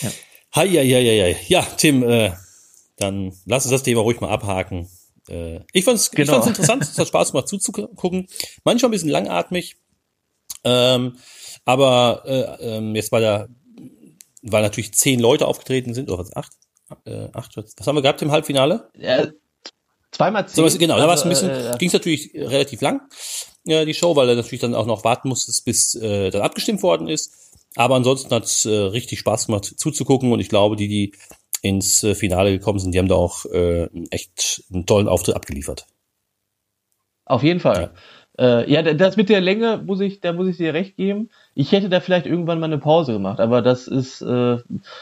[0.00, 0.10] Ja,
[0.52, 1.36] hi, ja, ja, ja, ja.
[1.48, 2.30] Ja, Tim, äh,
[2.96, 4.88] dann lass uns das Thema ruhig mal abhaken.
[5.28, 6.44] Äh, ich fand es genau.
[6.44, 8.28] interessant, es hat Spaß gemacht zuzugucken.
[8.64, 9.76] Manchmal ein bisschen langatmig,
[10.64, 11.16] Ähm,
[11.64, 13.48] aber äh, ähm, jetzt bei der,
[14.42, 16.52] weil natürlich zehn Leute aufgetreten sind, oder was, acht?
[17.04, 18.90] Äh, acht was haben wir gehabt im Halbfinale?
[18.96, 19.28] Ja,
[20.10, 20.68] zweimal zehn.
[20.68, 23.02] So, genau, da war es ein bisschen, äh, ging es natürlich relativ lang,
[23.64, 26.82] ja, die Show, weil er natürlich dann auch noch warten musste, bis äh, dann abgestimmt
[26.82, 27.34] worden ist.
[27.76, 31.14] Aber ansonsten hat es äh, richtig Spaß gemacht zuzugucken und ich glaube, die, die
[31.62, 35.86] ins äh, Finale gekommen sind, die haben da auch äh, echt einen tollen Auftritt abgeliefert.
[37.24, 37.82] Auf jeden Fall.
[37.82, 37.90] Ja.
[38.38, 41.28] Äh, ja, das mit der Länge muss ich, da muss ich dir recht geben.
[41.54, 44.58] Ich hätte da vielleicht irgendwann mal eine Pause gemacht, aber das ist, äh,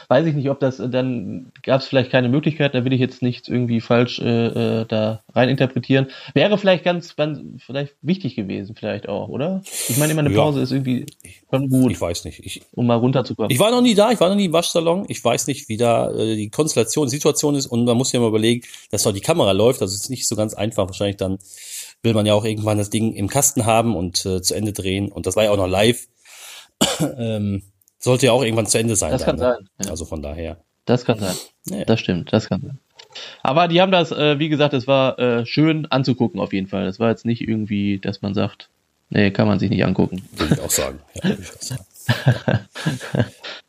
[0.07, 3.21] weiß ich nicht, ob das, dann gab es vielleicht keine Möglichkeit, da will ich jetzt
[3.21, 6.07] nichts irgendwie falsch äh, äh, da rein interpretieren.
[6.33, 9.61] Wäre vielleicht ganz, ganz, vielleicht wichtig gewesen, vielleicht auch, oder?
[9.87, 10.63] Ich meine immer, eine Pause ja.
[10.63, 11.05] ist irgendwie
[11.51, 11.91] schon gut.
[11.91, 12.39] Ich weiß nicht.
[12.43, 13.51] Ich, um mal runterzukommen.
[13.51, 15.05] Ich war noch nie da, ich war noch nie im Waschsalon.
[15.09, 18.19] Ich weiß nicht, wie da äh, die Konstellation, die Situation ist und man muss ja
[18.19, 19.81] mal überlegen, dass noch die Kamera läuft.
[19.81, 21.37] Das ist nicht so ganz einfach, wahrscheinlich dann
[22.03, 25.11] will man ja auch irgendwann das Ding im Kasten haben und äh, zu Ende drehen.
[25.11, 26.07] Und das war ja auch noch live.
[27.17, 27.63] ähm,
[27.99, 29.11] sollte ja auch irgendwann zu Ende sein.
[29.11, 29.57] Das dann, kann ne?
[29.57, 29.69] sein.
[29.85, 29.91] Ja.
[29.91, 30.57] Also von daher.
[30.85, 31.35] Das kann sein.
[31.65, 31.85] Ja.
[31.85, 32.79] Das stimmt, das kann sein.
[33.43, 36.85] Aber die haben das, äh, wie gesagt, es war äh, schön anzugucken auf jeden Fall.
[36.85, 38.69] Das war jetzt nicht irgendwie, dass man sagt,
[39.09, 40.23] nee, kann man sich nicht angucken.
[40.35, 40.99] Würde ich auch sagen.
[41.15, 42.65] Ja, würde ich auch sagen.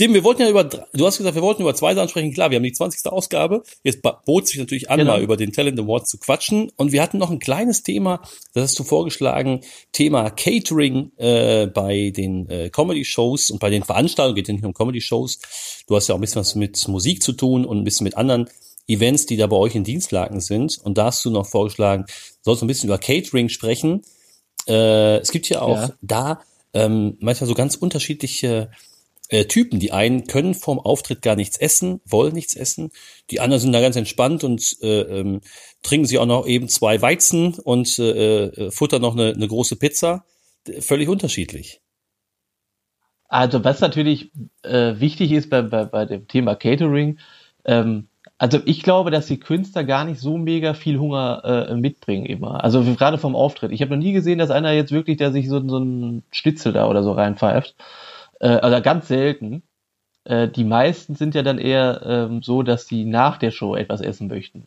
[0.00, 2.32] Dem, wir wollten ja über, du hast gesagt, wir wollten über zwei Sachen sprechen.
[2.32, 3.12] Klar, wir haben die 20.
[3.12, 3.62] Ausgabe.
[3.84, 5.12] Jetzt bot sich natürlich an, genau.
[5.12, 6.72] mal über den Talent Award zu quatschen.
[6.76, 8.22] Und wir hatten noch ein kleines Thema,
[8.54, 9.60] das hast du vorgeschlagen,
[9.92, 14.72] Thema Catering äh, bei den äh, Comedy-Shows und bei den Veranstaltungen, geht ja nicht um
[14.72, 15.38] Comedy-Shows.
[15.86, 18.16] Du hast ja auch ein bisschen was mit Musik zu tun und ein bisschen mit
[18.16, 18.48] anderen
[18.88, 20.78] Events, die da bei euch in Dienstlagen sind.
[20.82, 22.06] Und da hast du noch vorgeschlagen,
[22.40, 24.00] sollst du ein bisschen über Catering sprechen.
[24.66, 25.92] Äh, es gibt ja auch ja.
[26.00, 26.40] da
[26.72, 28.70] ähm, manchmal so ganz unterschiedliche
[29.30, 29.80] äh, Typen.
[29.80, 32.90] Die einen können vorm Auftritt gar nichts essen, wollen nichts essen.
[33.30, 35.40] Die anderen sind da ganz entspannt und äh, ähm,
[35.82, 39.76] trinken sie auch noch eben zwei Weizen und äh, äh, futtern noch eine, eine große
[39.76, 40.24] Pizza.
[40.80, 41.80] Völlig unterschiedlich.
[43.28, 47.18] Also was natürlich äh, wichtig ist bei, bei, bei dem Thema Catering,
[47.64, 52.24] ähm, also ich glaube, dass die Künstler gar nicht so mega viel Hunger äh, mitbringen
[52.24, 52.64] immer.
[52.64, 53.70] Also gerade vom Auftritt.
[53.70, 56.72] Ich habe noch nie gesehen, dass einer jetzt wirklich, der sich so, so einen Schnitzel
[56.72, 57.74] da oder so reinpfeift
[58.40, 59.62] äh, oder ganz selten.
[60.24, 64.00] Äh, die meisten sind ja dann eher ähm, so, dass sie nach der Show etwas
[64.00, 64.66] essen möchten.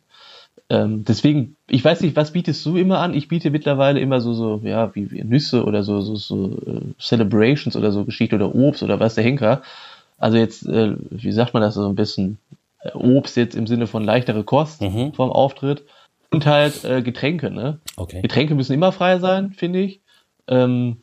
[0.70, 3.14] Ähm, deswegen, ich weiß nicht, was bietest du immer an?
[3.14, 6.82] Ich biete mittlerweile immer so, so, ja, wie, wie Nüsse oder so, so, so äh,
[7.00, 9.62] Celebrations oder so Geschichte oder Obst oder was der Henker.
[10.18, 12.38] Also jetzt, äh, wie sagt man das so ein bisschen?
[12.80, 15.14] Äh, Obst jetzt im Sinne von leichtere Kost mhm.
[15.14, 15.84] vom Auftritt
[16.32, 17.80] und halt äh, Getränke, ne?
[17.96, 18.22] Okay.
[18.22, 20.02] Getränke müssen immer frei sein, finde ich.
[20.48, 20.98] Ähm,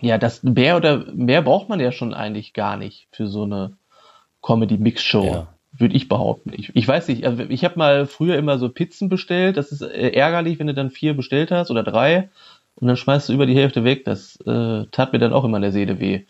[0.00, 3.76] ja, das mehr oder mehr braucht man ja schon eigentlich gar nicht für so eine
[4.42, 5.24] Comedy-Mix-Show.
[5.24, 5.48] Ja.
[5.76, 6.52] Würde ich behaupten.
[6.54, 9.56] Ich, ich weiß nicht, also ich habe mal früher immer so Pizzen bestellt.
[9.56, 12.30] Das ist äh, ärgerlich, wenn du dann vier bestellt hast oder drei
[12.76, 14.04] und dann schmeißt du über die Hälfte weg.
[14.04, 16.26] Das äh, tat mir dann auch immer in der Seele weh.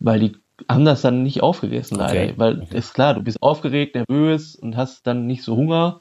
[0.00, 0.36] Weil die
[0.68, 2.22] haben das dann nicht aufgegessen, leider.
[2.22, 2.34] Okay.
[2.36, 2.76] Weil okay.
[2.78, 6.00] ist klar, du bist aufgeregt, nervös und hast dann nicht so Hunger.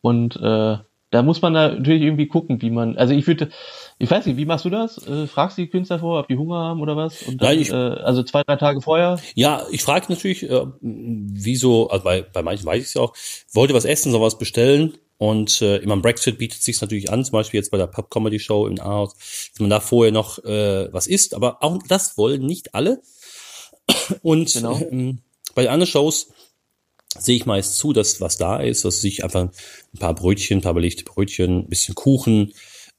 [0.00, 0.78] Und äh,
[1.10, 3.50] da muss man natürlich irgendwie gucken, wie man, also ich würde,
[3.98, 4.98] ich weiß nicht, wie machst du das?
[5.06, 7.22] Äh, fragst die Künstler vor, ob die Hunger haben oder was?
[7.22, 9.20] Und dann, Nein, ich, äh, also zwei, drei Tage vorher?
[9.34, 13.14] Ja, ich frage natürlich, äh, wieso, also bei, bei manchen weiß ich es ja auch,
[13.52, 14.98] wollte was essen, soll was bestellen.
[15.16, 18.10] Und äh, immer im Brexit bietet sich natürlich an, zum Beispiel jetzt bei der Pub
[18.10, 19.14] Comedy Show in Aarhus,
[19.52, 21.34] dass man da vorher noch äh, was isst.
[21.34, 23.00] Aber auch das wollen nicht alle.
[24.22, 24.78] Und genau.
[24.90, 25.20] ähm,
[25.54, 26.32] bei anderen Shows
[27.16, 30.62] sehe ich meist zu, dass was da ist, dass ich einfach ein paar Brötchen, ein
[30.62, 32.52] paar belegte Brötchen, ein bisschen Kuchen,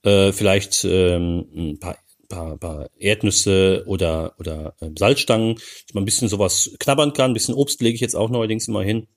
[0.06, 1.98] äh, vielleicht ähm, ein paar,
[2.30, 7.34] paar, paar Erdnüsse oder, oder äh, Salzstangen, dass man ein bisschen sowas knabbern kann, ein
[7.34, 9.08] bisschen Obst lege ich jetzt auch neuerdings immer hin.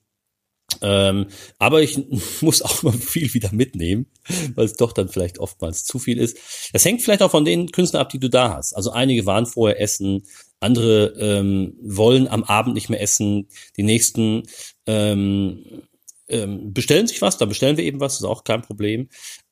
[0.83, 1.27] Ähm,
[1.59, 1.99] aber ich
[2.41, 4.07] muss auch mal viel wieder mitnehmen,
[4.55, 6.39] weil es doch dann vielleicht oftmals zu viel ist.
[6.73, 8.75] Das hängt vielleicht auch von den Künstlern ab, die du da hast.
[8.75, 10.25] Also einige waren vorher essen,
[10.61, 14.43] andere ähm, wollen am Abend nicht mehr essen, die nächsten
[14.87, 15.83] ähm,
[16.29, 19.09] ähm, bestellen sich was, da bestellen wir eben was, ist auch kein Problem.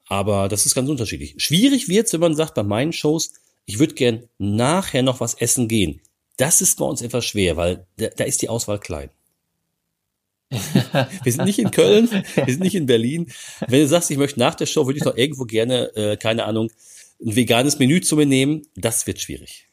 [0.09, 1.35] Aber das ist ganz unterschiedlich.
[1.39, 3.33] Schwierig wird's, wenn man sagt, bei meinen Shows,
[3.65, 6.01] ich würde gern nachher noch was essen gehen.
[6.37, 9.11] Das ist bei uns etwas schwer, weil da, da ist die Auswahl klein.
[10.51, 13.33] wir sind nicht in Köln, wir sind nicht in Berlin.
[13.67, 16.45] Wenn du sagst, ich möchte nach der Show, würde ich noch irgendwo gerne, äh, keine
[16.45, 16.71] Ahnung,
[17.21, 19.69] ein veganes Menü zu mir nehmen, das wird schwierig.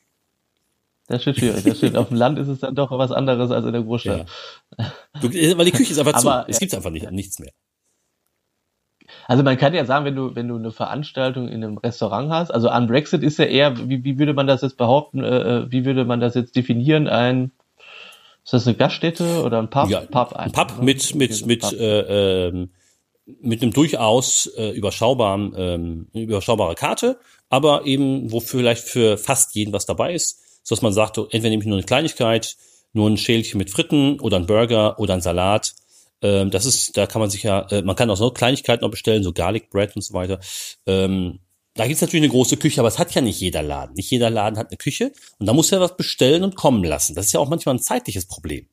[1.08, 1.64] Das wird schwierig.
[1.64, 1.98] Das stimmt.
[1.98, 4.28] Auf dem Land ist es dann doch was anderes als in der Großstadt.
[4.78, 4.94] Ja.
[5.22, 6.52] Du, weil die Küche ist einfach Aber, zu.
[6.52, 7.52] Es gibt einfach nicht, nichts mehr.
[9.28, 12.52] Also man kann ja sagen, wenn du, wenn du eine Veranstaltung in einem Restaurant hast,
[12.52, 15.72] also an Brexit ist ja eher, wie, wie würde man das jetzt behaupten, äh, äh,
[15.72, 17.52] wie würde man das jetzt definieren, ein,
[18.44, 19.90] ist das eine Gaststätte oder ein Pub?
[19.90, 22.72] Ja, Pub ein, Pub mit, mit, mit, äh, ähm,
[23.42, 27.18] mit einem durchaus äh, überschaubaren, ähm, überschaubare Karte,
[27.50, 31.50] aber eben, wo vielleicht für fast jeden was dabei ist, so dass man sagt, entweder
[31.50, 32.56] nehme ich nur eine Kleinigkeit,
[32.94, 35.74] nur ein Schälchen mit Fritten oder ein Burger oder ein Salat.
[36.24, 38.92] Ähm, das ist, da kann man sich ja, äh, man kann auch so Kleinigkeiten noch
[38.92, 40.40] bestellen, so Garlic Bread und so weiter.
[40.88, 41.40] Ähm,
[41.76, 43.96] da gibt's natürlich eine große Küche, aber es hat ja nicht jeder Laden.
[43.96, 47.14] Nicht jeder Laden hat eine Küche und da muss er was bestellen und kommen lassen.
[47.14, 48.68] Das ist ja auch manchmal ein zeitliches Problem.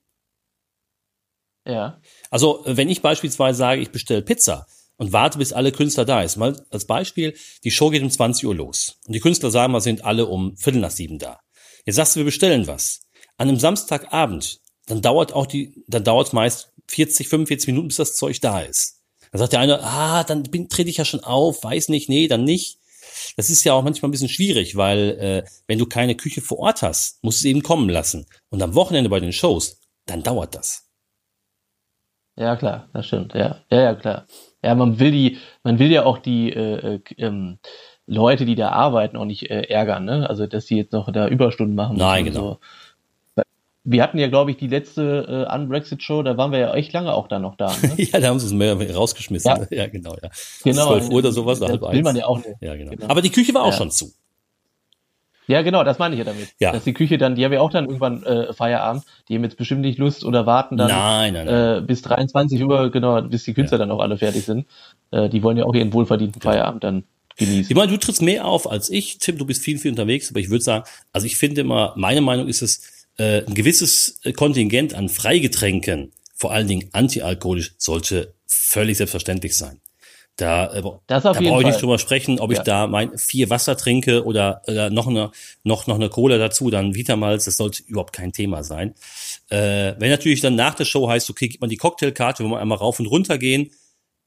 [1.66, 2.00] Ja.
[2.30, 6.36] Also, wenn ich beispielsweise sage, ich bestelle Pizza und warte, bis alle Künstler da ist.
[6.36, 7.34] Mal als Beispiel,
[7.64, 8.98] die Show geht um 20 Uhr los.
[9.06, 11.40] Und die Künstler sagen, wir sind alle um Viertel nach sieben da.
[11.86, 13.00] Jetzt sagst du, wir bestellen was.
[13.38, 14.60] An einem Samstagabend,
[14.90, 19.02] dann dauert auch die, dann dauert meist 40, 45 Minuten, bis das Zeug da ist.
[19.30, 22.26] Dann sagt der eine, ah, dann bin, trete ich ja schon auf, weiß nicht, nee,
[22.26, 22.78] dann nicht.
[23.36, 26.58] Das ist ja auch manchmal ein bisschen schwierig, weil äh, wenn du keine Küche vor
[26.58, 28.26] Ort hast, musst du es eben kommen lassen.
[28.50, 30.88] Und am Wochenende bei den Shows, dann dauert das.
[32.36, 33.34] Ja, klar, das stimmt.
[33.34, 34.26] Ja, ja, ja, klar.
[34.62, 37.58] Ja, man will die, man will ja auch die äh, äh, ähm,
[38.06, 40.28] Leute, die da arbeiten, auch nicht äh, ärgern, ne?
[40.28, 41.96] Also, dass sie jetzt noch da Überstunden machen.
[41.96, 42.40] Nein, genau.
[42.40, 42.60] So.
[43.82, 47.14] Wir hatten ja, glaube ich, die letzte äh, Unbrexit-Show, da waren wir ja echt lange
[47.14, 47.74] auch da noch da.
[47.82, 47.94] Ne?
[48.12, 49.50] ja, da haben sie es mehr rausgeschmissen.
[49.50, 50.28] Ja, ja genau, ja.
[50.64, 50.86] Genau.
[50.88, 52.02] 12 Uhr oder sowas, das halb will eins.
[52.04, 52.48] man ja auch nicht.
[52.60, 52.90] Ja, genau.
[52.90, 53.06] Genau.
[53.08, 53.78] Aber die Küche war auch Ja.
[53.78, 54.12] schon zu.
[55.46, 56.48] Ja, genau, das meine ich ja damit.
[56.60, 56.70] Ja.
[56.72, 59.56] Dass die Küche dann, die haben ja auch dann irgendwann äh, Feierabend, die haben jetzt
[59.56, 61.78] bestimmt nicht Lust oder warten dann Nein, nein, nein.
[61.78, 64.66] äh, bis 23 Uhr, genau, bis die Künstler dann auch alle fertig sind.
[65.10, 67.04] Äh, die wollen ja auch ihren wohlverdienten Feierabend dann
[67.36, 67.68] genießen.
[67.68, 69.18] Ich meine, du trittst mehr auf als ich.
[69.18, 72.20] Tim, du bist viel, viel unterwegs, aber ich würde sagen, also ich finde immer, meine
[72.20, 78.96] Meinung ist es, äh, ein gewisses Kontingent an Freigetränken, vor allen Dingen antialkoholisch, sollte völlig
[78.96, 79.80] selbstverständlich sein.
[80.36, 81.80] Da, äh, Das auf da jeden brauche ich nicht Fall.
[81.82, 82.64] drüber sprechen, ob ich Ja.
[82.64, 85.32] da mein vier Wasser trinke oder, oder noch eine
[85.64, 88.94] noch noch eine Cola dazu, dann Vitamalz, das sollte überhaupt kein Thema sein.
[89.50, 92.58] Äh, wenn natürlich dann nach der Show heißt, okay, gibt man die Cocktailkarte, wenn wir
[92.60, 93.70] einmal rauf und runter gehen,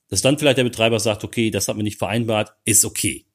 [0.09, 3.25] dass dann vielleicht der Betreiber sagt, okay, das hat man nicht vereinbart, ist okay.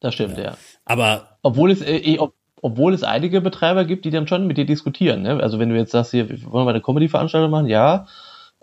[0.00, 0.56] Das stimmt, ja.
[0.84, 4.56] Aber Obwohl es, äh, eh, ob, obwohl es einige Betreiber gibt, die dann schon mit
[4.56, 5.22] dir diskutieren.
[5.22, 5.40] Ne?
[5.42, 7.66] Also wenn du jetzt sagst, hier, wollen wir eine Comedy-Veranstaltung machen?
[7.66, 8.06] Ja.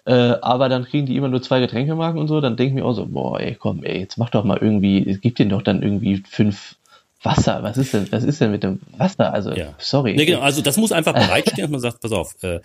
[0.05, 2.85] Äh, aber dann kriegen die immer nur zwei Getränkemarken und so, dann denke ich mir
[2.85, 5.61] auch so, boah, ey, komm, ey, jetzt mach doch mal irgendwie, es gibt denen doch
[5.61, 6.77] dann irgendwie fünf
[7.21, 7.61] Wasser.
[7.61, 9.33] Was ist denn, was ist denn mit dem Wasser?
[9.33, 9.75] Also, Ja.
[9.77, 10.15] sorry.
[10.15, 12.61] Nee, genau, also das muss einfach bereitstehen, dass man sagt, pass auf, äh,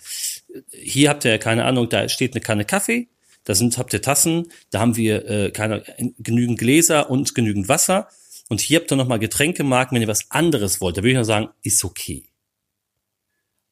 [0.71, 3.09] hier habt ihr, keine Ahnung, da steht eine Kanne Kaffee,
[3.43, 5.83] da sind, habt ihr Tassen, da haben wir äh, keine,
[6.17, 8.07] genügend Gläser und genügend Wasser.
[8.49, 10.97] Und hier habt ihr nochmal Getränkemarken, wenn ihr was anderes wollt.
[10.97, 12.25] Da würde ich noch sagen, ist okay.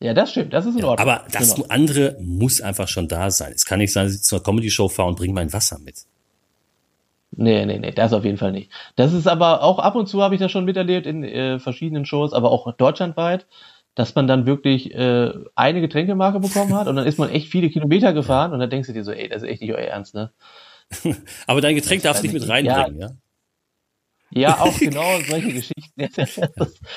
[0.01, 1.07] Ja, das stimmt, das ist in Ordnung.
[1.07, 1.67] Aber das Genau.
[1.69, 3.53] andere muss einfach schon da sein.
[3.55, 5.95] Es kann nicht sein, dass ich zur Comedy-Show fahre und bringe mein Wasser mit.
[7.35, 8.69] Nee, nee, nee, das auf jeden Fall nicht.
[8.95, 12.05] Das ist aber auch ab und zu habe ich das schon miterlebt in äh, verschiedenen
[12.05, 13.47] Shows, aber auch deutschlandweit,
[13.95, 17.69] dass man dann wirklich äh, eine Getränkemarke bekommen hat und dann ist man echt viele
[17.69, 20.13] Kilometer gefahren und dann denkst du dir so, ey, das ist echt nicht euer Ernst,
[20.13, 20.31] ne?
[21.47, 23.07] Aber dein Getränk darfst du nicht mit reinbringen, ja?
[23.07, 23.15] Ja,
[24.35, 25.73] auch genau solche Geschichten.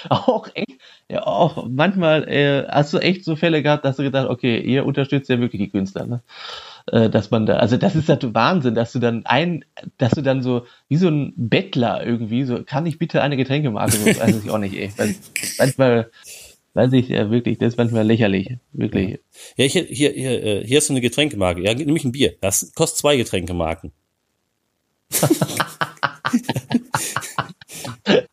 [0.09, 4.29] Auch echt, ja, auch manchmal äh, hast du echt so Fälle gehabt, dass du gedacht,
[4.29, 6.23] okay, ihr unterstützt ja wirklich die Künstler, ne?
[6.91, 9.65] Äh, dass man da, also das ist halt Wahnsinn, dass du dann ein,
[9.99, 13.93] dass du dann so, wie so ein Bettler irgendwie, so, kann ich bitte eine Getränkemarke,
[13.93, 14.93] so, weiß ich auch nicht, ey.
[15.59, 16.11] Manchmal,
[16.75, 19.19] weiß ich, ja, wirklich, das ist manchmal lächerlich, wirklich.
[19.57, 21.63] Ja, hier, hier, hier, äh, hier hast du eine Getränkemarke.
[21.63, 22.35] Ja, nämlich ein Bier.
[22.41, 23.93] Das kostet zwei Getränkemarken.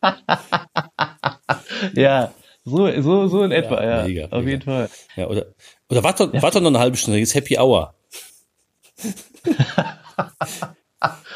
[1.94, 2.32] Ja,
[2.64, 4.50] so, so, so in etwa, Ja, ja, mega, auf mega.
[4.50, 4.88] jeden Fall.
[5.16, 5.46] Ja, oder,
[5.90, 7.94] oder warte, warte noch eine halbe Stunde, jetzt Happy Hour.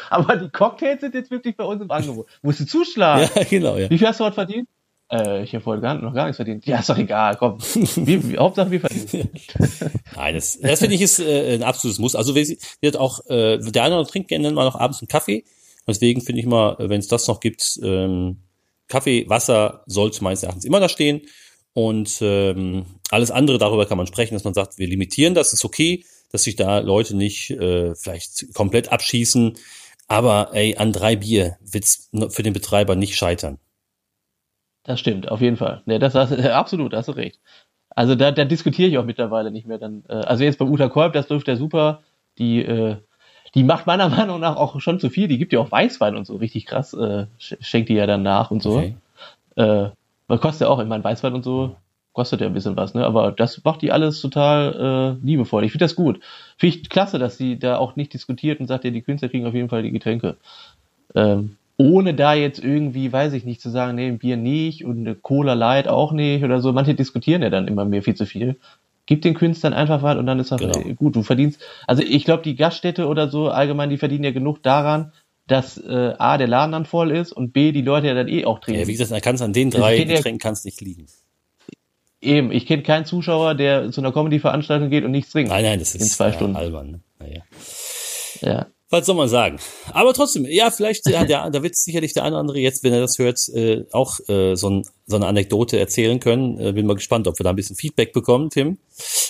[0.09, 2.27] Aber die Cocktails sind jetzt wirklich bei uns im Angebot.
[2.41, 3.29] Musst du zuschlagen.
[3.35, 3.89] Ja, genau, ja.
[3.89, 4.67] Wie viel hast du heute verdient?
[5.11, 6.65] Äh, ich habe heute gar, noch gar nichts verdient.
[6.65, 7.59] Ja, ist doch egal, komm.
[7.59, 9.29] Wir, wir, Hauptsache wir verdienen.
[10.15, 12.15] Nein, das, das finde ich ist äh, ein absolutes Muss.
[12.15, 12.45] Also wir
[12.81, 15.43] wird auch, äh, der eine oder andere trinkt gerne mal noch abends einen Kaffee.
[15.89, 18.37] Deswegen finde ich mal, wenn es das noch gibt, ähm,
[18.87, 21.21] Kaffee, Wasser sollte meines Erachtens immer da stehen.
[21.73, 25.63] Und ähm, alles andere, darüber kann man sprechen, dass man sagt, wir limitieren das, ist
[25.63, 29.57] okay, dass sich da Leute nicht äh, vielleicht komplett abschießen.
[30.07, 33.59] Aber ey, an drei Bier wird's für den Betreiber nicht scheitern.
[34.83, 35.83] Das stimmt, auf jeden Fall.
[35.85, 37.39] Nee, das hast, absolut, hast du recht.
[37.89, 39.77] Also da, da diskutiere ich auch mittlerweile nicht mehr.
[39.77, 42.01] Dann, äh, also jetzt bei Uta Kolb, das läuft ja super.
[42.37, 42.97] Die, äh,
[43.55, 45.27] die macht meiner Meinung nach auch schon zu viel.
[45.27, 46.93] Die gibt ja auch Weißwein und so, richtig krass.
[46.93, 48.77] Äh, sch- schenkt die ja dann nach und so.
[48.77, 48.95] Okay.
[49.55, 49.89] Äh,
[50.27, 51.75] weil kostet ja auch, ich meine, Weißwein und so
[52.13, 53.05] kostet ja ein bisschen was, ne?
[53.05, 55.63] Aber das macht die alles total äh, liebevoll.
[55.63, 56.19] Ich finde das gut.
[56.57, 59.45] Finde ich klasse, dass sie da auch nicht diskutiert und sagt, ja, die Künstler kriegen
[59.45, 60.37] auf jeden Fall die Getränke.
[61.15, 64.99] Ähm, ohne da jetzt irgendwie, weiß ich nicht, zu sagen, nee, ein Bier nicht und
[64.99, 66.73] eine Cola Light auch nicht oder so.
[66.73, 68.57] Manche diskutieren ja dann immer mehr viel zu viel.
[69.09, 70.79] Gib den Künstlern einfach was und dann ist das Genau.
[70.79, 71.15] äh, gut.
[71.15, 75.11] Du verdienst, also ich glaube, die Gaststätte oder so allgemein, die verdienen ja genug daran,
[75.47, 78.45] dass äh, A, der Laden dann voll ist und B, die Leute ja dann eh
[78.45, 78.81] auch trinken.
[78.81, 81.07] Ja, wie gesagt, da kannst an den drei geht ja- Getränken kannst nicht liegen.
[82.21, 85.49] Eben, ich kenne keinen Zuschauer, der zu einer Comedy-Veranstaltung geht und nichts trinkt.
[85.51, 86.55] Nein, nein, das In ist zwei ja, Stunden.
[86.55, 86.91] albern.
[86.91, 86.99] Ne?
[87.19, 87.41] Naja.
[88.41, 88.67] Ja.
[88.91, 89.59] Was soll man sagen?
[89.93, 92.93] Aber trotzdem, ja, vielleicht, ja, der, da wird sicherlich der eine oder andere jetzt, wenn
[92.93, 96.59] er das hört, äh, auch äh, so, ein, so eine Anekdote erzählen können.
[96.59, 98.79] Äh, bin mal gespannt, ob wir da ein bisschen Feedback bekommen, Tim.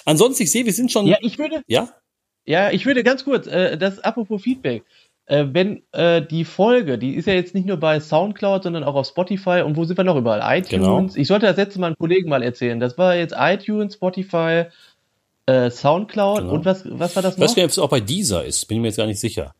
[0.05, 1.07] Ansonsten, ich sehe, wir sind schon.
[1.07, 1.89] ja, ich würde, ja?
[2.45, 4.83] Ja, ich würde ganz kurz, äh, das apropos Feedback.
[5.25, 8.95] Äh, wenn äh, die Folge, die ist ja jetzt nicht nur bei Soundcloud, sondern auch
[8.95, 10.41] auf Spotify und wo sind wir noch überall?
[10.57, 10.69] iTunes.
[10.69, 11.07] Genau.
[11.13, 12.79] Ich sollte das letzte Mal einen Kollegen mal erzählen.
[12.79, 14.63] Das war jetzt iTunes, Spotify,
[15.49, 16.53] äh, Soundcloud Genau.
[16.53, 17.55] und was, was war das Ich weiß noch?
[17.55, 18.65] gar nicht, ob es auch bei dieser ist.
[18.67, 19.53] Bin ich mir jetzt gar nicht sicher.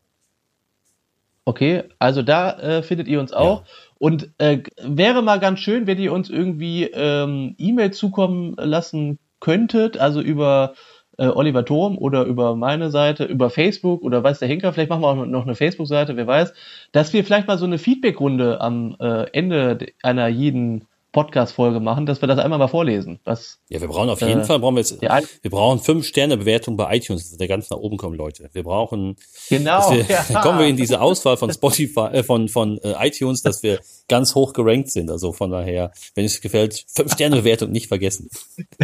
[1.44, 3.64] Okay, also da äh, findet ihr uns auch.
[3.98, 9.98] Und äh, wäre mal ganz schön, wenn ihr uns irgendwie ähm, E-Mail zukommen lassen könntet,
[9.98, 10.74] also über
[11.18, 15.02] äh, Oliver Turm oder über meine Seite, über Facebook oder weiß der Henker, vielleicht machen
[15.02, 16.52] wir auch noch eine Facebook-Seite, wer weiß,
[16.92, 22.06] dass wir vielleicht mal so eine Feedback-Runde am äh, Ende de- einer jeden Podcast-Folge machen,
[22.06, 23.20] dass wir das einmal mal vorlesen.
[23.24, 26.36] Was Ja, wir brauchen auf jeden Äh, Fall, brauchen wir jetzt, wir brauchen fünf Sterne
[26.36, 28.48] Bewertung bei iTunes, dass wir ganz nach oben kommen, Leute.
[28.52, 29.16] Wir brauchen,
[29.48, 30.22] genau, wir, ja.
[30.42, 34.34] kommen wir in diese Auswahl von Spotify, äh, von, von äh, iTunes, dass wir ganz
[34.34, 35.10] hoch gerankt sind.
[35.10, 38.28] Also von daher, wenn es gefällt, fünf Sterne Bewertung nicht vergessen.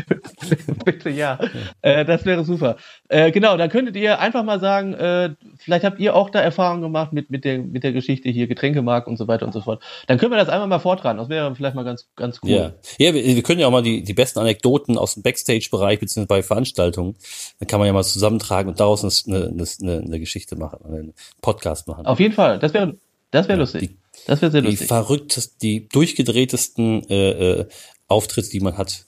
[0.85, 1.39] Bitte, ja.
[1.83, 2.77] Äh, das wäre super.
[3.09, 6.83] Äh, genau, dann könntet ihr einfach mal sagen, äh, vielleicht habt ihr auch da Erfahrungen
[6.83, 9.83] gemacht mit, mit, der, mit der Geschichte hier, Getränkemarkt und so weiter und so fort.
[10.07, 11.19] Dann können wir das einmal mal vortragen.
[11.19, 12.51] Das wäre vielleicht mal ganz, ganz cool.
[12.51, 16.01] Ja, ja wir, wir können ja auch mal die, die besten Anekdoten aus dem Backstage-Bereich
[16.01, 17.17] beziehungsweise bei Veranstaltungen,
[17.61, 21.87] dann kann man ja mal zusammentragen und daraus eine, eine, eine, Geschichte machen, einen Podcast
[21.87, 22.07] machen.
[22.07, 22.59] Auf jeden Fall.
[22.59, 22.97] Das wäre,
[23.31, 23.91] das wäre lustig.
[23.91, 23.97] die-
[24.27, 24.89] das wäre sehr die lustig.
[24.89, 27.67] verrücktesten, die durchgedrehtesten äh, äh,
[28.09, 29.05] Auftritte, die man hat.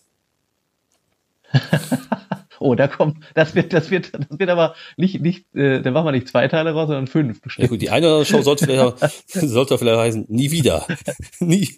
[2.61, 6.07] Oh, da kommt, das wird, das wird, das wird aber nicht, nicht, äh, da machen
[6.07, 7.69] wir nicht zwei Teile raus, sondern fünf Ja bestimmt.
[7.69, 8.99] gut, die eine oder andere Show sollte vielleicht,
[9.29, 10.87] sollte vielleicht heißen, nie wieder.
[11.41, 11.69] nie.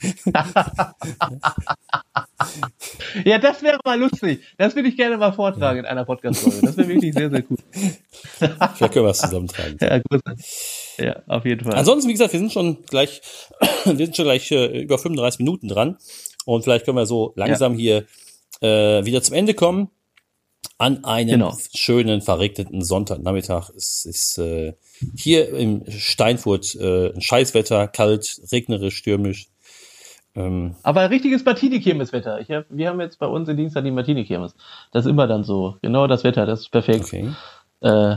[3.24, 4.42] Ja, das wäre mal lustig.
[4.58, 6.60] Das würde ich gerne mal vortragen in einer Podcast-Folge.
[6.62, 7.58] Das wäre wirklich sehr, sehr cool.
[8.38, 9.76] Vielleicht können wir das zusammentragen.
[9.80, 10.22] Ja, gut.
[10.98, 11.74] Ja, auf jeden Fall.
[11.74, 13.20] Ansonsten, wie gesagt, wir sind schon gleich,
[13.84, 15.96] wir sind schon gleich äh, über 35 Minuten dran.
[16.44, 18.06] Und vielleicht können wir so langsam hier
[18.60, 19.90] äh, wieder zum Ende kommen.
[20.78, 21.56] An einem Genau.
[21.74, 23.70] schönen, verregneten Sonntagnachmittag.
[23.76, 24.74] Es ist äh,
[25.14, 29.48] hier im Steinfurt äh, ein Scheißwetter, kalt, regnerisch, stürmisch.
[30.34, 32.40] Ähm, Aber richtiges Martini-Kirmes-Wetter.
[32.48, 34.54] Hab, wir haben jetzt bei uns in Dienstag die Martini-Kirmes.
[34.92, 35.76] Das ist immer dann so.
[35.82, 37.04] Genau das Wetter, das ist perfekt.
[37.04, 37.30] okay.
[37.80, 38.16] Äh,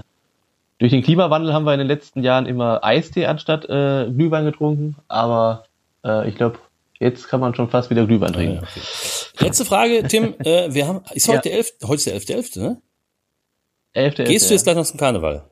[0.80, 4.96] durch den Klimawandel haben wir in den letzten Jahren immer Eistee anstatt äh, Glühwein getrunken.
[5.08, 5.66] Aber
[6.06, 6.60] äh, ich glaube,
[7.00, 8.58] jetzt kann man schon fast wieder Glühwein Ja, trinken.
[8.60, 8.82] okay.
[9.40, 10.36] Letzte Frage, Tim.
[10.40, 11.42] Äh, wir haben, ist heute Ja.
[11.42, 11.74] der 11.
[11.84, 12.82] Heute ist der 11.11., ne?
[13.94, 15.50] Elfte, Gehst du elfte, jetzt gleich noch zum Karneval?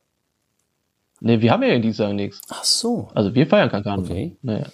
[1.19, 2.41] Nee, wir haben ja in Dienstag nichts.
[2.49, 3.09] Ach so.
[3.13, 4.11] Also wir feiern kein Karneval.
[4.11, 4.37] Okay.
[4.41, 4.67] Naja.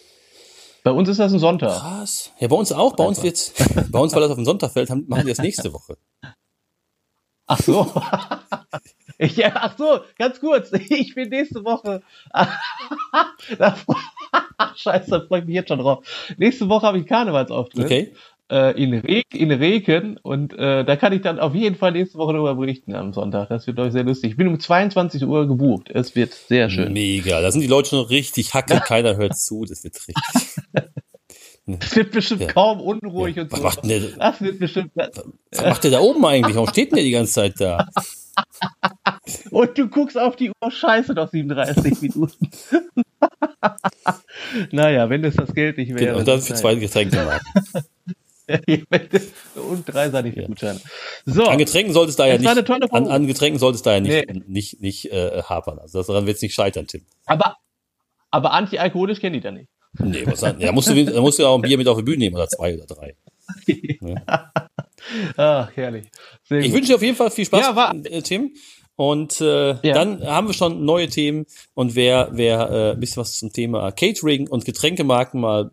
[0.83, 1.77] Bei uns ist das ein Sonntag.
[1.77, 2.31] Krass.
[2.39, 2.95] Ja, bei uns auch.
[2.95, 3.53] Bei uns wird's,
[3.91, 5.97] bei uns, weil das auf den Sonntag fällt, haben, machen wir das nächste Woche.
[7.45, 7.91] Ach so.
[9.19, 10.71] Ich, ja, ach so, ganz kurz.
[10.89, 12.03] Ich bin nächste Woche.
[14.75, 16.05] Scheiße, da freue ich mich jetzt schon drauf.
[16.37, 17.83] Nächste Woche habe ich Karnevalsauftritt.
[17.85, 18.13] Okay.
[18.49, 22.17] Äh, in, Re in Reken und äh, da kann ich dann auf jeden Fall nächste
[22.17, 23.49] Woche darüber berichten am Sonntag.
[23.49, 24.31] Das wird euch sehr lustig.
[24.31, 25.89] Ich bin um 22 Uhr gebucht.
[25.93, 26.93] Es wird sehr schön.
[26.93, 27.41] Mega.
[27.41, 28.79] Da sind die Leute schon richtig hacke.
[28.79, 29.65] Keiner hört zu.
[29.65, 30.15] Das wird richtig.
[31.81, 32.47] Es wird bestimmt Ja.
[32.53, 33.65] kaum unruhig und Was so.
[33.65, 34.91] macht denn der, Das wird bestimmt.
[34.95, 36.55] was macht der da oben eigentlich?
[36.55, 37.85] Warum steht denn der die ganze Zeit da?
[39.51, 42.49] Und du guckst auf die Uhr, scheiße, noch 37 Minuten.
[44.71, 46.05] naja, wenn es das Geld nicht wäre.
[46.05, 47.86] Genau, und dann für zwei Getränke machen.
[49.55, 50.79] und drei Sanitätsgutscheine.
[51.25, 53.99] So, An Getränken sollte es da ja nicht, an, an Getränken sollte es da ja
[53.99, 54.43] nicht, Nee.
[54.47, 55.79] nicht, nicht äh, hapern.
[55.79, 57.01] Also daran wird es nicht scheitern, Tim.
[57.25, 57.57] aber,
[58.31, 59.69] aber antialkoholisch kenne ich da nicht.
[59.99, 60.59] Nee, was dann?
[60.59, 62.35] Ja, musst du, da musst du ja auch ein Bier mit auf die Bühne nehmen
[62.35, 63.15] oder zwei oder drei.
[65.37, 66.07] Ach, herrlich.
[66.43, 66.75] Sehr Ich gut.
[66.75, 68.53] wünsche dir auf jeden Fall viel Spaß, Ja, war- äh, Tim.
[68.95, 69.93] Und äh, Ja.
[69.93, 71.45] dann haben wir schon neue Themen.
[71.75, 75.69] Und wer, wer äh, ein bisschen was zum Thema Catering und Getränkemarken mal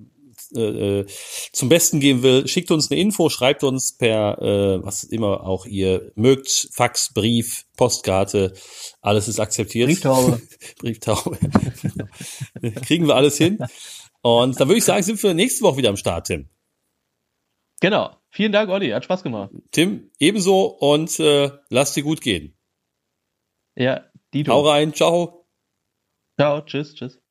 [0.56, 1.06] äh,
[1.52, 5.66] zum Besten geben will, schickt uns eine Info, schreibt uns per äh, was immer auch
[5.66, 8.54] ihr mögt, Fax, Brief, Postkarte,
[9.00, 9.88] alles ist akzeptiert.
[9.88, 10.40] Brieftaube.
[10.78, 11.38] Brieftaube.
[12.86, 13.58] Kriegen wir alles hin.
[14.22, 16.48] Und dann würde ich sagen, sind wir nächste Woche wieder am Start, Tim.
[17.80, 18.16] Genau.
[18.30, 18.90] Vielen Dank, Olli.
[18.90, 19.50] Hat Spaß gemacht.
[19.70, 22.56] Tim, ebenso und äh, lass dir gut gehen.
[23.76, 24.52] Ja, Dito.
[24.52, 25.46] Hau rein, ciao.
[26.38, 27.23] Ciao, tschüss, tschüss.